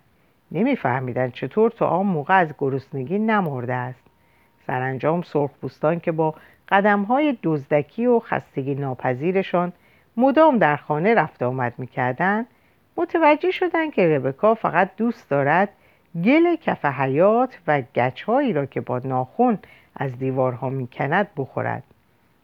نمیفهمیدند 0.53 1.33
چطور 1.33 1.71
تا 1.71 1.87
آن 1.87 2.07
موقع 2.07 2.35
از 2.35 2.55
گرسنگی 2.59 3.19
نمرده 3.19 3.75
است. 3.75 4.09
سرانجام 4.69 5.23
سرخپوستان 5.23 6.01
که 6.01 6.13
با 6.13 6.35
قدمهای 6.69 7.37
دزدکی 7.43 8.07
و 8.07 8.21
خستگی 8.21 8.75
ناپذیرشان 8.75 9.73
مدام 10.17 10.59
در 10.59 10.77
خانه 10.77 11.15
رفت 11.15 11.43
آمد 11.43 11.73
می‌کردند 11.79 12.47
متوجه 12.97 13.51
شدند 13.51 13.93
که 13.93 14.17
ربکا 14.17 14.55
فقط 14.55 14.91
دوست 14.97 15.31
دارد 15.31 15.69
گل 16.25 16.57
کف 16.57 16.85
حیات 16.85 17.59
و 17.67 17.83
گچهایی 17.95 18.53
را 18.53 18.67
که 18.67 18.81
با 18.81 18.99
ناخون 18.99 19.59
از 19.97 20.19
دیوارها 20.19 20.69
می‌کند 20.69 21.29
بخورد. 21.37 21.83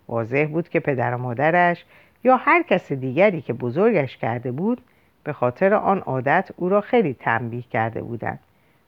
واضح 0.08 0.46
بود 0.52 0.68
که 0.68 0.80
پدر 0.80 1.14
و 1.14 1.18
مادرش 1.18 1.84
یا 2.24 2.36
هر 2.36 2.62
کس 2.62 2.92
دیگری 2.92 3.40
که 3.40 3.52
بزرگش 3.52 4.16
کرده 4.16 4.52
بود 4.52 4.80
به 5.24 5.32
خاطر 5.32 5.74
آن 5.74 5.98
عادت 5.98 6.50
او 6.56 6.68
را 6.68 6.80
خیلی 6.80 7.14
تنبیه 7.14 7.62
کرده 7.62 8.02
بودند. 8.02 8.38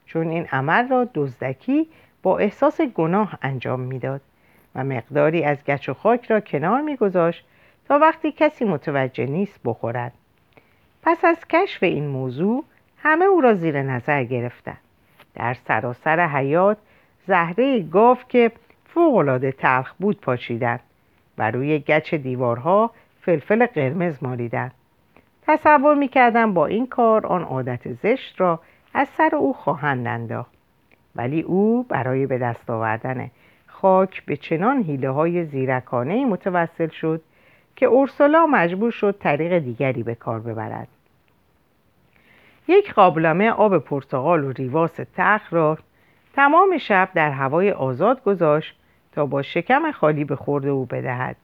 چون 0.05 0.29
این 0.29 0.47
عمل 0.51 0.87
را 0.87 1.07
دزدکی 1.13 1.87
با 2.27 2.37
احساس 2.37 2.81
گناه 2.81 3.37
انجام 3.41 3.79
می‌داد 3.79 4.21
و 4.75 4.83
مقداری 4.83 5.43
از 5.43 5.57
گچ 5.63 5.89
و 5.89 5.93
خاک 5.93 6.25
را 6.25 6.39
کنار 6.39 6.81
میگذاشت 6.81 7.45
تا 7.87 7.99
وقتی 7.99 8.31
کسی 8.31 8.65
متوجه 8.65 9.25
نیست 9.25 9.59
بخورد. 9.65 10.13
پس 11.03 11.25
از 11.25 11.37
کشف 11.49 11.83
این 11.83 12.07
موضوع 12.07 12.63
همه 12.97 13.25
او 13.25 13.41
را 13.41 13.53
زیر 13.53 13.81
نظر 13.81 14.23
گرفتند. 14.23 14.77
در 15.35 15.53
سراسر 15.53 16.27
حیات 16.27 16.77
زهره 17.27 17.79
گاو 17.79 18.17
که 18.29 18.51
فوقالعاده 18.85 19.51
تلخ 19.51 19.93
بود 19.93 20.21
پاشیدند 20.21 20.79
و 21.37 21.51
روی 21.51 21.79
گچ 21.79 22.13
دیوارها 22.13 22.91
فلفل 23.21 23.65
قرمز 23.65 24.23
مالیدند. 24.23 24.73
تصور 25.47 25.95
می‌کردم 25.95 26.53
با 26.53 26.65
این 26.65 26.87
کار 26.87 27.27
آن 27.27 27.43
عادت 27.43 27.93
زشت 27.93 28.41
را 28.41 28.59
از 28.93 29.07
سر 29.17 29.35
او 29.35 29.53
خواهند 29.53 30.07
انداخت. 30.07 30.56
ولی 31.17 31.41
او 31.41 31.83
برای 31.83 32.25
به 32.25 32.37
دست 32.37 32.69
آوردن 32.69 33.31
خاک 33.67 34.25
به 34.25 34.37
چنان 34.37 34.83
حیله 34.83 35.09
های 35.09 35.45
زیرکانه 35.45 36.25
متوسل 36.25 36.87
شد 36.87 37.21
که 37.75 37.85
اورسولا 37.85 38.45
مجبور 38.45 38.91
شد 38.91 39.17
طریق 39.19 39.59
دیگری 39.59 40.03
به 40.03 40.15
کار 40.15 40.39
ببرد. 40.39 40.87
یک 42.67 42.93
قابلمه 42.93 43.49
آب 43.49 43.77
پرتغال 43.77 44.43
و 44.43 44.51
ریواس 44.51 44.99
تخ 45.15 45.53
را 45.53 45.77
تمام 46.33 46.77
شب 46.77 47.09
در 47.13 47.31
هوای 47.31 47.71
آزاد 47.71 48.23
گذاشت 48.23 48.79
تا 49.11 49.25
با 49.25 49.41
شکم 49.41 49.91
خالی 49.91 50.23
به 50.23 50.35
خورده 50.35 50.69
او 50.69 50.85
بدهد. 50.85 51.35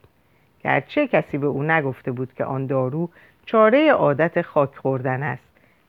گرچه 0.63 1.07
کسی 1.07 1.37
به 1.37 1.47
او 1.47 1.63
نگفته 1.63 2.11
بود 2.11 2.33
که 2.33 2.45
آن 2.45 2.65
دارو 2.65 3.09
چاره 3.45 3.91
عادت 3.91 4.41
خاک 4.41 4.75
خوردن 4.75 5.23
است. 5.23 5.43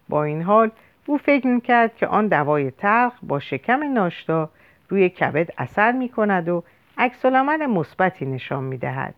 با 0.08 0.24
این 0.24 0.42
حال 0.42 0.70
او 1.06 1.18
فکر 1.18 1.46
می‌کرد 1.46 1.96
که 1.96 2.06
آن 2.06 2.28
دوای 2.28 2.70
تلخ 2.70 3.12
با 3.22 3.40
شکم 3.40 3.92
ناشتا 3.92 4.50
روی 4.88 5.08
کبد 5.08 5.50
اثر 5.58 5.92
می 5.92 6.08
کند 6.08 6.48
و 6.48 6.64
عکس 6.98 7.24
مثبتی 7.24 8.26
نشان 8.26 8.64
می 8.64 8.78
دهد. 8.78 9.14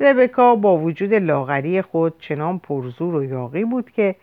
ربکا 0.00 0.54
با 0.54 0.78
وجود 0.78 1.14
لاغری 1.14 1.82
خود 1.82 2.20
چنان 2.20 2.58
پرزور 2.58 3.14
و 3.14 3.24
یاقی 3.24 3.64
بود 3.64 3.90
که 3.90 4.14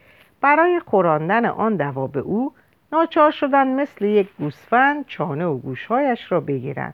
برای 0.42 0.80
خوراندن 0.80 1.46
آن 1.46 1.76
دوا 1.76 2.08
به 2.08 2.20
او 2.20 2.54
ناچار 2.92 3.32
شدن 3.32 3.68
مثل 3.68 4.06
یک 4.06 4.30
گوسفند 4.40 5.06
چانه 5.08 5.46
و 5.46 5.58
گوشهایش 5.58 6.32
را 6.32 6.40
بگیرند 6.40 6.94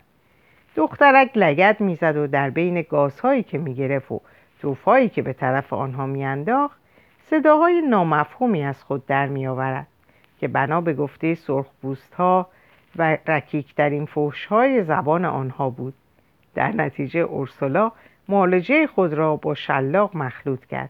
دخترک 0.76 1.32
لگت 1.36 1.82
می‌زد 1.82 2.18
و 2.18 2.28
در 2.28 2.50
بین 2.50 2.82
گازهایی 2.82 3.44
که 3.44 3.58
می‌گرفت 3.58 4.12
و 4.12 4.22
توفهایی 4.62 5.10
که 5.10 5.22
به 5.22 5.34
طرف 5.34 5.74
آنها 5.74 6.06
میانداخت 6.06 6.79
صداهای 7.30 7.82
نامفهومی 7.82 8.64
از 8.64 8.84
خود 8.84 9.06
در 9.06 9.28
میآورد 9.28 9.88
که 10.40 10.48
بنا 10.48 10.82
به 10.82 10.94
گفته 10.94 11.36
سرخپوست 11.36 12.14
ها 12.14 12.48
و 12.96 13.18
رکیکترین 13.28 14.06
فوشهای 14.06 14.84
زبان 14.84 15.26
آنها 15.26 15.70
بود. 15.70 15.94
در 16.56 16.72
نتیجه 16.72 17.20
اورسولا 17.20 17.92
معالجه 18.30 18.88
خود 18.88 19.14
را 19.14 19.36
با 19.36 19.54
شلاق 19.54 20.18
مخلوط 20.18 20.66
کرد. 20.66 20.90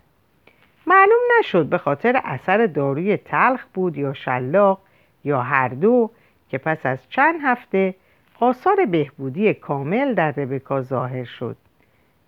معلوم 0.88 1.20
نشد 1.40 1.66
به 1.66 1.78
خاطر 1.78 2.22
اثر 2.24 2.66
داروی 2.66 3.18
تلخ 3.18 3.66
بود 3.74 3.98
یا 3.98 4.14
شلاق 4.14 4.80
یا 5.24 5.42
هر 5.42 5.68
دو 5.68 6.10
که 6.50 6.58
پس 6.58 6.86
از 6.86 7.00
چند 7.10 7.40
هفته 7.44 7.96
آثار 8.40 8.86
بهبودی 8.86 9.54
کامل 9.54 10.14
در 10.14 10.32
ربکا 10.32 10.82
ظاهر 10.82 11.24
شد. 11.24 11.56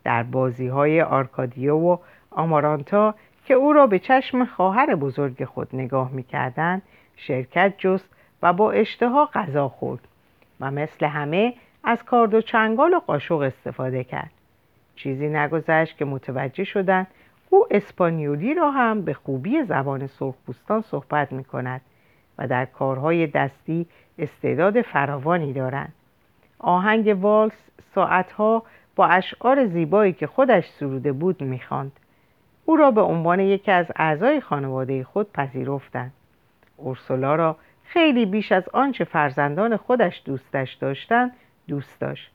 در 0.04 0.24
بازی 0.24 0.68
های 0.68 1.02
آرکادیو 1.02 1.76
و 1.76 1.98
آمارانتا 2.32 3.16
که 3.52 3.58
او 3.58 3.74
را 3.74 3.88
به 3.88 4.00
چشم 4.00 4.46
خواهر 4.46 4.96
بزرگ 4.96 5.46
خود 5.46 5.68
نگاه 5.74 6.12
می‌کردند 6.12 6.82
شرکت 7.16 7.74
جست 7.78 8.10
و 8.42 8.54
با 8.54 8.72
اشتها 8.72 9.30
غذا 9.34 9.70
خورد 9.70 10.08
و 10.60 10.72
مثل 10.72 11.06
همه 11.06 11.54
از 11.84 12.04
کارد 12.04 12.34
و 12.34 12.42
چنگال 12.42 12.94
و 12.94 13.00
قاشق 13.00 13.36
استفاده 13.36 14.04
کرد. 14.04 14.32
چیزی 14.96 15.30
نگذشت 15.30 15.98
که 15.98 16.06
متوجه 16.06 16.64
شدند 16.64 17.08
او 17.50 17.68
اسپانیولی 17.72 18.54
را 18.54 18.72
هم 18.72 19.02
به 19.02 19.14
خوبی 19.14 19.64
زبان 19.64 20.08
سرخپوستان 20.08 20.82
صحبت 20.82 21.32
می 21.32 21.44
کند 21.44 21.82
و 22.38 22.48
در 22.48 22.66
کارهای 22.66 23.28
دستی 23.28 23.86
استعداد 24.20 24.82
فراوانی 24.82 25.54
دارند. 25.54 25.94
آهنگ 26.60 27.18
والس 27.22 27.70
ساعتها 27.96 28.64
با 28.96 29.06
اشعار 29.06 29.66
زیبایی 29.66 30.14
که 30.14 30.28
خودش 30.28 30.70
سروده 30.70 31.12
بود 31.12 31.44
می‌خواند. 31.44 31.92
او 32.66 32.76
را 32.76 32.92
به 32.92 33.02
عنوان 33.02 33.40
یکی 33.40 33.72
از 33.72 33.86
اعضای 33.96 34.42
خانواده 34.42 35.04
خود 35.04 35.32
پذیرفتند. 35.34 36.12
اورسولا 36.78 37.36
را 37.36 37.56
خیلی 37.84 38.26
بیش 38.26 38.52
از 38.52 38.70
آنچه 38.74 39.04
فرزندان 39.04 39.78
خودش 39.78 40.22
دوستش 40.26 40.74
داشتند 40.74 41.32
دوست 41.68 42.00
داشت. 42.00 42.32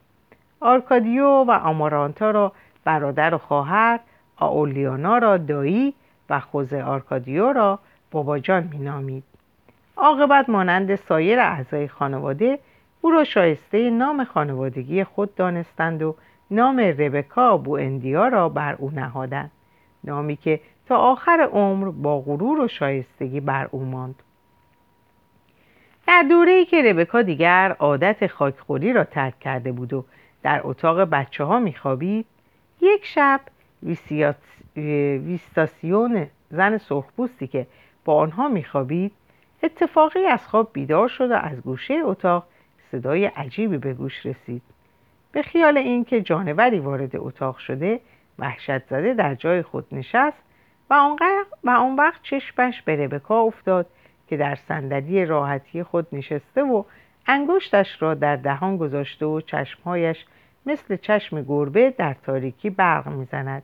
آرکادیو 0.61 1.25
و 1.25 1.51
آمارانتا 1.51 2.31
را 2.31 2.53
برادر 2.85 3.35
و 3.35 3.39
خواهر 3.39 4.01
آولیانا 4.37 5.19
را 5.19 5.37
دایی 5.37 5.95
و 6.31 6.41
خوزه 6.41 6.83
آرکادیو 6.83 7.53
را 7.53 7.79
باباجان 8.11 8.69
مینامید. 8.73 9.25
عاقبت 9.97 10.49
مانند 10.49 10.95
سایر 10.95 11.41
اعضای 11.41 11.89
خانواده 11.89 12.59
او 13.01 13.11
را 13.11 13.25
شایسته 13.25 13.91
نام 13.91 14.25
خانوادگی 14.25 15.05
خود 15.05 15.35
دانستند 15.35 16.03
و 16.03 16.17
نام 16.51 16.81
ربکا 16.81 17.57
بو 17.57 17.73
اندیا 17.73 18.29
را 18.29 18.49
بر 18.49 18.75
او 18.75 18.91
نهادند. 18.91 19.51
نامی 20.07 20.37
که 20.37 20.61
تا 20.87 20.97
آخر 20.97 21.49
عمر 21.53 21.91
با 21.91 22.21
غرور 22.21 22.61
و 22.61 22.69
شایستگی 22.69 23.41
بر 23.41 23.69
او 23.71 23.85
ماند. 23.85 24.23
در 26.07 26.23
دوره 26.23 26.53
ای 26.53 26.65
که 26.65 26.83
ربکا 26.83 27.23
دیگر 27.23 27.77
عادت 27.79 28.27
خاکخوری 28.27 28.93
را 28.93 29.05
ترک 29.05 29.41
کرده 29.41 29.73
بود 29.73 29.93
و 29.93 30.05
در 30.43 30.61
اتاق 30.65 31.01
بچه 31.01 31.45
ها 31.45 31.59
میخوابید 31.59 32.27
یک 32.81 33.05
شب 33.05 33.41
ویستاسیون 35.27 36.27
زن 36.51 36.79
سرخپوستی 36.79 37.47
که 37.47 37.67
با 38.05 38.15
آنها 38.15 38.49
میخوابید 38.49 39.13
اتفاقی 39.63 40.27
از 40.27 40.49
خواب 40.49 40.71
بیدار 40.73 41.09
شد 41.09 41.31
و 41.31 41.35
از 41.35 41.61
گوشه 41.61 41.95
اتاق 42.05 42.47
صدای 42.93 43.25
عجیبی 43.27 43.79
به 43.79 43.95
گوش 43.95 44.27
رسید. 44.27 44.63
به 45.33 45.43
خیال 45.43 45.79
اینکه 45.79 46.21
جانوری 46.21 46.79
وارد 46.79 47.17
اتاق 47.17 47.59
شده 47.59 48.01
وحشت 48.39 48.87
زده 48.87 49.15
در 49.15 49.35
جای 49.35 49.63
خود 49.63 49.87
نشست 49.93 50.43
و 50.91 50.95
و 51.65 51.71
آن 51.71 51.97
وقت 51.97 52.23
چشمش 52.23 52.83
به 52.83 52.97
ربکا 52.97 53.41
افتاد 53.41 53.87
که 54.29 54.37
در 54.37 54.55
صندلی 54.55 55.25
راحتی 55.25 55.83
خود 55.83 56.07
نشسته 56.13 56.63
و 56.63 56.83
انگشتش 57.27 58.03
را 58.03 58.15
در 58.15 58.37
دهان 58.37 58.77
گذاشته 58.77 59.27
و 59.27 59.41
چشمهایش 59.41 60.25
مثل 60.67 60.97
چشم 60.97 61.43
گربه 61.43 61.91
در 61.91 62.15
تاریکی 62.15 62.71
برق 62.71 63.09
می‌زند. 63.09 63.63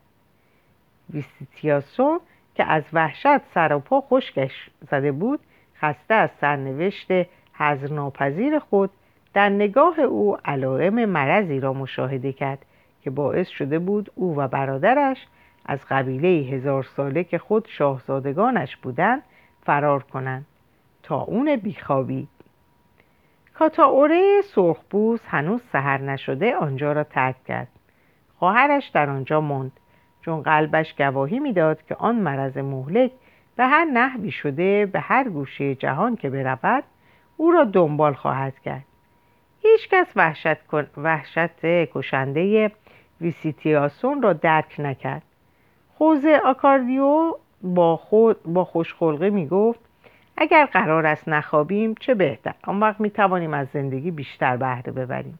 ویسیتیاسون 1.10 2.20
که 2.54 2.64
از 2.64 2.82
وحشت 2.92 3.38
سر 3.54 3.72
و 3.72 3.78
پا 3.78 4.00
خشکش 4.00 4.70
زده 4.90 5.12
بود 5.12 5.40
خسته 5.76 6.14
از 6.14 6.30
سرنوشت 6.40 7.08
حضرناپذیر 7.54 8.58
خود 8.58 8.90
در 9.34 9.48
نگاه 9.48 10.00
او 10.00 10.36
علائم 10.44 11.04
مرضی 11.04 11.60
را 11.60 11.72
مشاهده 11.72 12.32
کرد. 12.32 12.64
که 13.02 13.10
باعث 13.10 13.48
شده 13.48 13.78
بود 13.78 14.12
او 14.14 14.36
و 14.36 14.48
برادرش 14.48 15.26
از 15.66 15.78
قبیله 15.90 16.28
هزار 16.28 16.82
ساله 16.82 17.24
که 17.24 17.38
خود 17.38 17.66
شاهزادگانش 17.68 18.76
بودند 18.76 19.22
فرار 19.62 20.02
کنند 20.02 20.46
تا 21.02 21.20
اون 21.20 21.56
بیخوابی. 21.56 22.28
کاتاوره 23.54 24.40
سرخبوز 24.54 25.20
هنوز 25.26 25.60
سهر 25.72 25.98
نشده 25.98 26.56
آنجا 26.56 26.92
را 26.92 27.04
ترک 27.04 27.44
کرد. 27.44 27.68
خواهرش 28.38 28.88
در 28.88 29.10
آنجا 29.10 29.40
ماند 29.40 29.72
چون 30.24 30.42
قلبش 30.42 30.94
گواهی 30.98 31.38
می‌داد 31.38 31.82
که 31.82 31.94
آن 31.94 32.16
مرض 32.16 32.58
مهلک 32.58 33.10
به 33.56 33.66
هر 33.66 33.84
نحوی 33.84 34.30
شده 34.30 34.86
به 34.86 35.00
هر 35.00 35.28
گوشه 35.28 35.74
جهان 35.74 36.16
که 36.16 36.30
برود 36.30 36.84
او 37.36 37.50
را 37.50 37.64
دنبال 37.64 38.14
خواهد 38.14 38.58
کرد. 38.58 38.84
هیچکس 39.62 40.06
وحشت, 40.16 40.56
وحشت 40.96 41.60
کشنده 41.64 42.72
ویسیتیاسون 43.22 44.22
را 44.22 44.32
درک 44.32 44.74
نکرد. 44.78 45.22
خوزه 45.94 46.40
آکاردیو 46.44 47.36
با, 47.62 47.96
خود 47.96 48.42
با 48.42 48.64
خوشخلقه 48.64 49.30
می 49.30 49.46
گفت 49.46 49.80
اگر 50.36 50.66
قرار 50.66 51.06
است 51.06 51.28
نخوابیم 51.28 51.94
چه 51.94 52.14
بهتر. 52.14 52.54
آن 52.64 52.80
وقت 52.80 53.00
می 53.00 53.10
توانیم 53.10 53.54
از 53.54 53.68
زندگی 53.68 54.10
بیشتر 54.10 54.56
بهره 54.56 54.92
ببریم. 54.92 55.38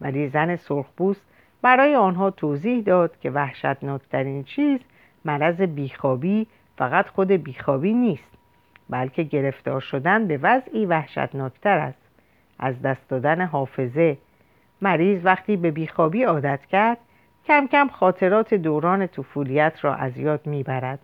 ولی 0.00 0.28
زن 0.28 0.56
سرخپوست 0.56 1.26
برای 1.62 1.94
آنها 1.94 2.30
توضیح 2.30 2.82
داد 2.82 3.18
که 3.20 3.30
وحشتناکترین 3.30 4.44
چیز 4.44 4.80
مرض 5.24 5.62
بیخوابی 5.62 6.46
فقط 6.76 7.06
خود 7.06 7.32
بیخوابی 7.32 7.94
نیست 7.94 8.30
بلکه 8.90 9.22
گرفتار 9.22 9.80
شدن 9.80 10.26
به 10.26 10.38
وضعی 10.42 10.86
وحشتناکتر 10.86 11.78
است. 11.78 11.98
از 12.58 12.82
دست 12.82 13.08
دادن 13.08 13.46
حافظه 13.46 14.16
مریض 14.82 15.24
وقتی 15.24 15.56
به 15.56 15.70
بیخوابی 15.70 16.22
عادت 16.22 16.66
کرد 16.66 16.98
کم 17.50 17.66
کم 17.66 17.88
خاطرات 17.88 18.54
دوران 18.54 19.06
طفولیت 19.06 19.84
را 19.84 19.94
از 19.94 20.18
یاد 20.18 20.46
می‌برد 20.46 20.98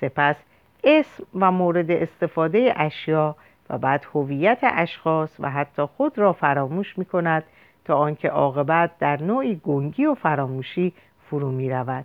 سپس 0.00 0.36
اسم 0.84 1.24
و 1.34 1.50
مورد 1.50 1.90
استفاده 1.90 2.72
اشیا 2.76 3.36
و 3.70 3.78
بعد 3.78 4.06
هویت 4.14 4.58
اشخاص 4.62 5.36
و 5.40 5.50
حتی 5.50 5.82
خود 5.82 6.18
را 6.18 6.32
فراموش 6.32 6.98
می 6.98 7.04
کند 7.04 7.44
تا 7.84 7.96
آنکه 7.96 8.28
عاقبت 8.28 8.90
در 8.98 9.22
نوعی 9.22 9.60
گنگی 9.64 10.06
و 10.06 10.14
فراموشی 10.14 10.92
فرو 11.30 11.50
می 11.50 11.70
رود. 11.70 12.04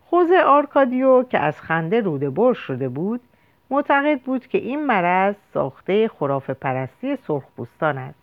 خوز 0.00 0.30
آرکادیو 0.46 1.22
که 1.22 1.38
از 1.38 1.60
خنده 1.60 2.00
روده 2.00 2.30
بر 2.30 2.52
شده 2.52 2.88
بود 2.88 3.20
معتقد 3.70 4.20
بود 4.20 4.46
که 4.46 4.58
این 4.58 4.86
مرض 4.86 5.34
ساخته 5.54 6.08
خراف 6.08 6.50
پرستی 6.50 7.16
سرخپوستان 7.16 7.98
است 7.98 8.18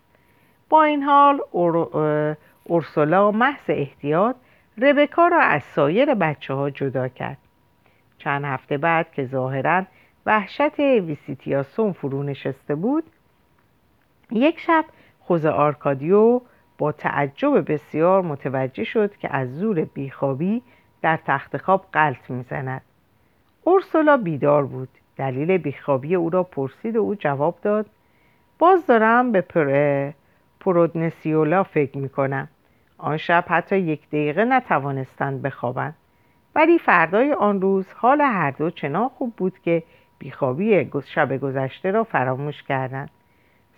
با 0.68 0.82
این 0.82 1.02
حال 1.02 1.40
اورسولا 2.64 3.30
محض 3.30 3.64
احتیاط 3.68 4.36
ربکا 4.78 5.28
را 5.28 5.40
از 5.40 5.62
سایر 5.62 6.14
بچه 6.14 6.54
ها 6.54 6.70
جدا 6.70 7.08
کرد. 7.08 7.38
چند 8.18 8.44
هفته 8.44 8.78
بعد 8.78 9.12
که 9.12 9.24
ظاهرا 9.24 9.84
وحشت 10.26 10.78
ویسیتیاسون 10.78 11.92
فرو 11.92 12.22
نشسته 12.22 12.74
بود 12.74 13.04
یک 14.30 14.60
شب 14.60 14.84
خوز 15.20 15.46
آرکادیو 15.46 16.40
با 16.78 16.92
تعجب 16.92 17.72
بسیار 17.72 18.22
متوجه 18.22 18.84
شد 18.84 19.16
که 19.16 19.36
از 19.36 19.58
زور 19.58 19.84
بیخوابی 19.84 20.62
در 21.02 21.18
تخت 21.26 21.56
خواب 21.56 21.86
قلط 21.92 22.30
می‌زند. 22.30 22.82
اورسولا 23.64 24.16
بیدار 24.16 24.66
بود. 24.66 24.88
دلیل 25.16 25.58
بیخوابی 25.58 26.14
او 26.14 26.30
را 26.30 26.42
پرسید 26.42 26.96
و 26.96 27.00
او 27.00 27.14
جواب 27.14 27.58
داد 27.62 27.86
باز 28.58 28.86
دارم 28.86 29.32
به 29.32 29.40
پر... 29.40 30.10
پرودنسیولا 30.60 31.62
فکر 31.62 31.98
می‌کنم. 31.98 32.48
آن 33.04 33.16
شب 33.16 33.44
حتی 33.48 33.78
یک 33.78 34.08
دقیقه 34.08 34.44
نتوانستند 34.44 35.42
بخوابند. 35.42 35.94
ولی 36.54 36.78
فردای 36.78 37.32
آن 37.32 37.60
روز 37.60 37.86
حال 37.92 38.20
هر 38.20 38.50
دو 38.50 38.70
چنان 38.70 39.08
خوب 39.08 39.32
بود 39.36 39.58
که 39.58 39.82
بیخوابی 40.18 40.90
شب 41.06 41.36
گذشته 41.36 41.90
را 41.90 42.04
فراموش 42.04 42.62
کردند. 42.62 43.10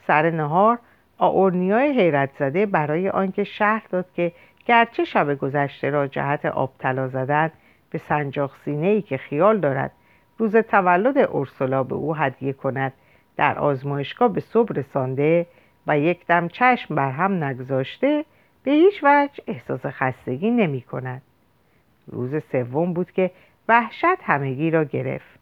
سر 0.07 0.31
نهار 0.31 0.79
آورنیای 1.19 2.01
حیرت 2.01 2.31
زده 2.39 2.67
برای 2.67 3.09
آنکه 3.09 3.45
شهر 3.45 3.83
داد 3.91 4.07
که 4.15 4.33
گرچه 4.67 5.05
شب 5.05 5.35
گذشته 5.35 5.91
را 5.91 6.07
جهت 6.07 6.47
آب 6.47 6.73
طلا 6.79 7.09
زدن 7.09 7.51
به 7.91 8.01
سنجاق 8.09 8.51
سینه 8.65 8.87
ای 8.87 9.03
که 9.03 9.17
خیال 9.17 9.61
دارد 9.61 9.91
روز 10.39 10.57
تولد 10.57 11.19
اورسولا 11.19 11.83
به 11.83 11.95
او 11.95 12.17
هدیه 12.17 12.53
کند 12.53 12.93
در 13.37 13.59
آزمایشگاه 13.59 14.33
به 14.33 14.41
صبح 14.41 14.73
رسانده 14.75 15.47
و 15.87 15.99
یک 15.99 16.27
دم 16.27 16.49
چشم 16.49 16.95
بر 16.95 17.11
هم 17.11 17.45
نگذاشته 17.45 18.25
به 18.67 18.73
هیچ 18.73 19.01
وجه 19.03 19.43
احساس 19.47 19.87
خستگی 19.87 20.51
نمی 20.51 20.83
کند. 20.83 21.23
روز 22.07 22.43
سوم 22.53 22.93
بود 22.93 23.11
که 23.11 23.31
وحشت 23.69 24.23
همگی 24.23 24.71
را 24.71 24.85
گرفت. 24.85 25.39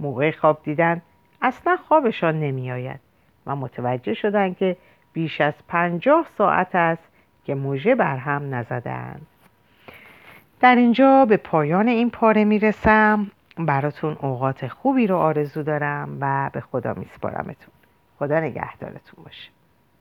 موقع 0.00 0.30
خواب 0.30 0.62
دیدن 0.62 1.02
اصلا 1.42 1.76
خوابشان 1.76 2.40
نمی 2.40 2.72
آید 2.72 3.00
و 3.46 3.56
متوجه 3.56 4.14
شدند 4.14 4.56
که 4.56 4.76
بیش 5.12 5.40
از 5.40 5.54
پنجاه 5.68 6.26
ساعت 6.38 6.74
است 6.74 7.02
که 7.44 7.54
موژه 7.54 7.94
بر 7.94 8.16
هم 8.16 8.54
نزدند 8.54 9.26
در 10.60 10.76
اینجا 10.76 11.24
به 11.24 11.36
پایان 11.36 11.88
این 11.88 12.10
پاره 12.10 12.44
می‌رسم 12.44 13.30
براتون 13.58 14.16
اوقات 14.20 14.68
خوبی 14.68 15.06
رو 15.06 15.16
آرزو 15.16 15.62
دارم 15.62 16.18
و 16.20 16.50
به 16.52 16.60
خدا 16.60 16.94
میسپارمتون 16.94 17.74
خدا 18.18 18.40
نگهدارتون 18.40 19.24
باشه. 19.24 19.53